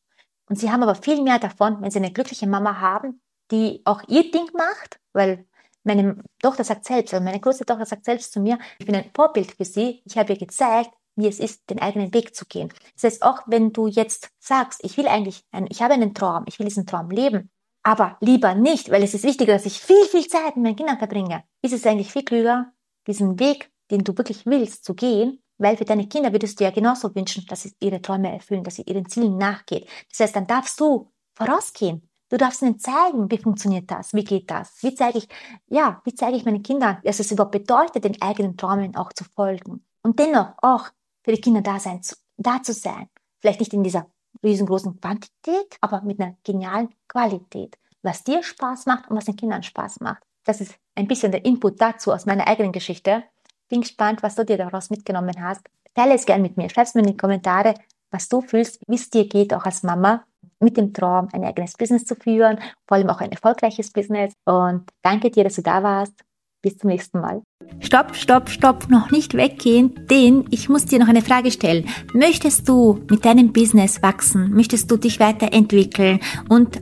Und 0.50 0.58
sie 0.58 0.72
haben 0.72 0.84
aber 0.84 0.96
viel 0.96 1.22
mehr 1.22 1.40
davon, 1.40 1.82
wenn 1.82 1.92
sie 1.92 2.00
eine 2.00 2.12
glückliche 2.12 2.48
Mama 2.48 2.80
haben, 2.82 3.22
die 3.52 3.82
auch 3.86 4.02
ihr 4.08 4.32
Ding 4.32 4.50
macht, 4.54 5.00
weil 5.14 5.46
meine 5.84 6.22
Tochter 6.42 6.64
sagt 6.64 6.86
selbst, 6.86 7.14
also 7.14 7.24
meine 7.24 7.40
große 7.40 7.66
Tochter 7.66 7.86
sagt 7.86 8.06
selbst 8.06 8.34
zu 8.34 8.40
mir, 8.40 8.58
ich 8.80 8.86
bin 8.86 8.96
ein 8.96 9.10
Vorbild 9.14 9.52
für 9.52 9.66
sie. 9.66 10.02
Ich 10.06 10.18
habe 10.18 10.34
ihr 10.34 10.40
gezeigt, 10.40 10.92
wie 11.16 11.28
es 11.28 11.40
ist, 11.40 11.70
den 11.70 11.80
eigenen 11.80 12.14
Weg 12.14 12.36
zu 12.36 12.46
gehen. 12.46 12.70
Das 12.96 13.04
heißt, 13.04 13.24
auch 13.24 13.42
wenn 13.46 13.74
du 13.74 13.88
jetzt 13.88 14.30
sagst, 14.40 14.84
ich 14.84 14.98
will 14.98 15.08
eigentlich, 15.08 15.44
einen, 15.52 15.68
ich 15.70 15.82
habe 15.82 15.94
einen 15.94 16.14
Traum, 16.14 16.44
ich 16.48 16.60
will 16.60 16.66
diesen 16.66 16.86
Traum 16.86 17.10
leben, 17.10 17.50
aber 17.90 18.18
lieber 18.20 18.54
nicht, 18.54 18.92
weil 18.92 19.02
es 19.02 19.16
ist 19.16 19.24
wichtiger, 19.24 19.54
dass 19.54 19.66
ich 19.66 19.82
viel, 19.82 20.06
viel 20.06 20.28
Zeit 20.28 20.56
mit 20.56 20.64
meinen 20.64 20.76
Kindern 20.76 21.00
verbringe, 21.00 21.44
ist 21.64 21.74
es 21.74 21.88
eigentlich 21.88 22.12
viel 22.12 22.24
klüger, 22.24 22.72
diesen 23.08 23.40
Weg, 23.40 23.72
den 23.90 24.04
du 24.04 24.16
wirklich 24.16 24.46
willst, 24.46 24.86
zu 24.86 24.94
gehen, 24.94 25.42
weil 25.58 25.76
für 25.76 25.86
deine 25.86 26.08
Kinder 26.08 26.32
würdest 26.32 26.60
du 26.60 26.66
ja 26.66 26.70
genauso 26.70 27.16
wünschen, 27.16 27.46
dass 27.50 27.64
sie 27.64 27.74
ihre 27.80 28.00
Träume 28.00 28.32
erfüllen, 28.32 28.64
dass 28.64 28.76
sie 28.76 28.84
ihren 28.84 29.10
Zielen 29.10 29.40
nachgeht. 29.40 29.90
Das 30.12 30.20
heißt, 30.20 30.36
dann 30.36 30.46
darfst 30.46 30.80
du 30.80 31.10
vorausgehen. 31.34 32.08
Du 32.30 32.38
darfst 32.38 32.62
ihnen 32.62 32.78
zeigen, 32.78 33.32
wie 33.32 33.40
funktioniert 33.40 33.90
das, 33.90 34.14
wie 34.14 34.24
geht 34.24 34.52
das, 34.52 34.84
wie 34.84 34.94
zeige 34.94 35.18
ich, 35.18 35.28
ja, 35.66 36.00
wie 36.04 36.14
zeige 36.14 36.38
ich 36.38 36.46
meinen 36.46 36.62
Kindern, 36.62 37.00
dass 37.04 37.20
es 37.20 37.32
überhaupt 37.32 37.54
bedeutet, 37.54 38.04
den 38.04 38.22
eigenen 38.22 38.56
Träumen 38.56 38.96
auch 38.96 39.14
zu 39.14 39.24
folgen. 39.24 39.84
Und 40.04 40.20
dennoch 40.20 40.54
auch 40.62 40.90
für 41.24 41.32
die 41.32 41.42
Kinder 41.42 41.62
da 41.62 41.80
sein, 41.80 42.02
da 42.38 42.62
zu 42.62 42.72
sein. 42.72 43.10
Vielleicht 43.40 43.62
nicht 43.62 43.74
in 43.74 43.82
dieser 43.82 44.12
riesengroßen 44.44 45.00
Quantität, 45.00 45.78
aber 45.82 46.02
mit 46.02 46.20
einer 46.20 46.36
genialen 46.44 46.90
Qualität. 47.08 47.78
Was 48.02 48.24
dir 48.24 48.44
Spaß 48.44 48.86
macht 48.86 49.10
und 49.10 49.18
was 49.18 49.26
den 49.26 49.36
Kindern 49.36 49.64
Spaß 49.64 50.00
macht. 50.00 50.24
Das 50.46 50.62
ist 50.62 50.76
ein 50.96 51.08
bisschen 51.08 51.32
der 51.32 51.46
Input 51.46 51.82
dazu 51.82 52.14
aus 52.14 52.26
meiner 52.26 52.48
eigenen 52.48 52.72
Geschichte. 52.72 53.24
Bin 53.68 53.82
gespannt, 53.82 54.24
was 54.24 54.36
du 54.36 54.46
dir 54.46 54.58
daraus 54.58 54.90
mitgenommen 54.90 55.36
hast. 55.44 55.62
Teile 55.94 56.16
es 56.16 56.26
gern 56.26 56.42
mit 56.42 56.58
mir. 56.58 56.70
Schreib 56.70 56.88
es 56.88 56.96
mir 56.96 57.02
in 57.02 57.08
die 57.08 57.18
Kommentare, 57.18 57.74
was 58.12 58.30
du 58.30 58.42
fühlst, 58.42 58.82
wie 58.88 58.96
es 58.96 59.10
dir 59.10 59.28
geht, 59.28 59.54
auch 59.54 59.66
als 59.66 59.84
Mama, 59.84 60.24
mit 60.60 60.78
dem 60.78 60.94
Traum, 60.94 61.30
ein 61.34 61.44
eigenes 61.44 61.74
Business 61.74 62.06
zu 62.06 62.16
führen, 62.16 62.60
vor 62.88 62.98
allem 62.98 63.10
auch 63.10 63.22
ein 63.22 63.32
erfolgreiches 63.32 63.92
Business. 63.92 64.34
Und 64.46 64.90
danke 65.02 65.30
dir, 65.30 65.44
dass 65.44 65.56
du 65.56 65.62
da 65.62 65.84
warst. 65.84 66.14
Bis 66.62 66.78
zum 66.78 66.90
nächsten 66.90 67.22
Mal. 67.22 67.42
Stopp, 67.80 68.16
stopp, 68.16 68.50
stopp, 68.50 68.90
noch 68.90 69.12
nicht 69.12 69.34
weggehen, 69.34 69.94
denn 70.10 70.46
ich 70.50 70.68
muss 70.68 70.86
dir 70.86 71.00
noch 71.00 71.08
eine 71.08 71.22
Frage 71.22 71.52
stellen. 71.52 71.88
Möchtest 72.14 72.68
du 72.68 73.00
mit 73.10 73.24
deinem 73.24 73.54
Business 73.54 74.02
wachsen? 74.02 74.52
Möchtest 74.54 74.92
du 74.92 74.98
dich 74.98 75.22
weiterentwickeln 75.22 76.20
und 76.50 76.82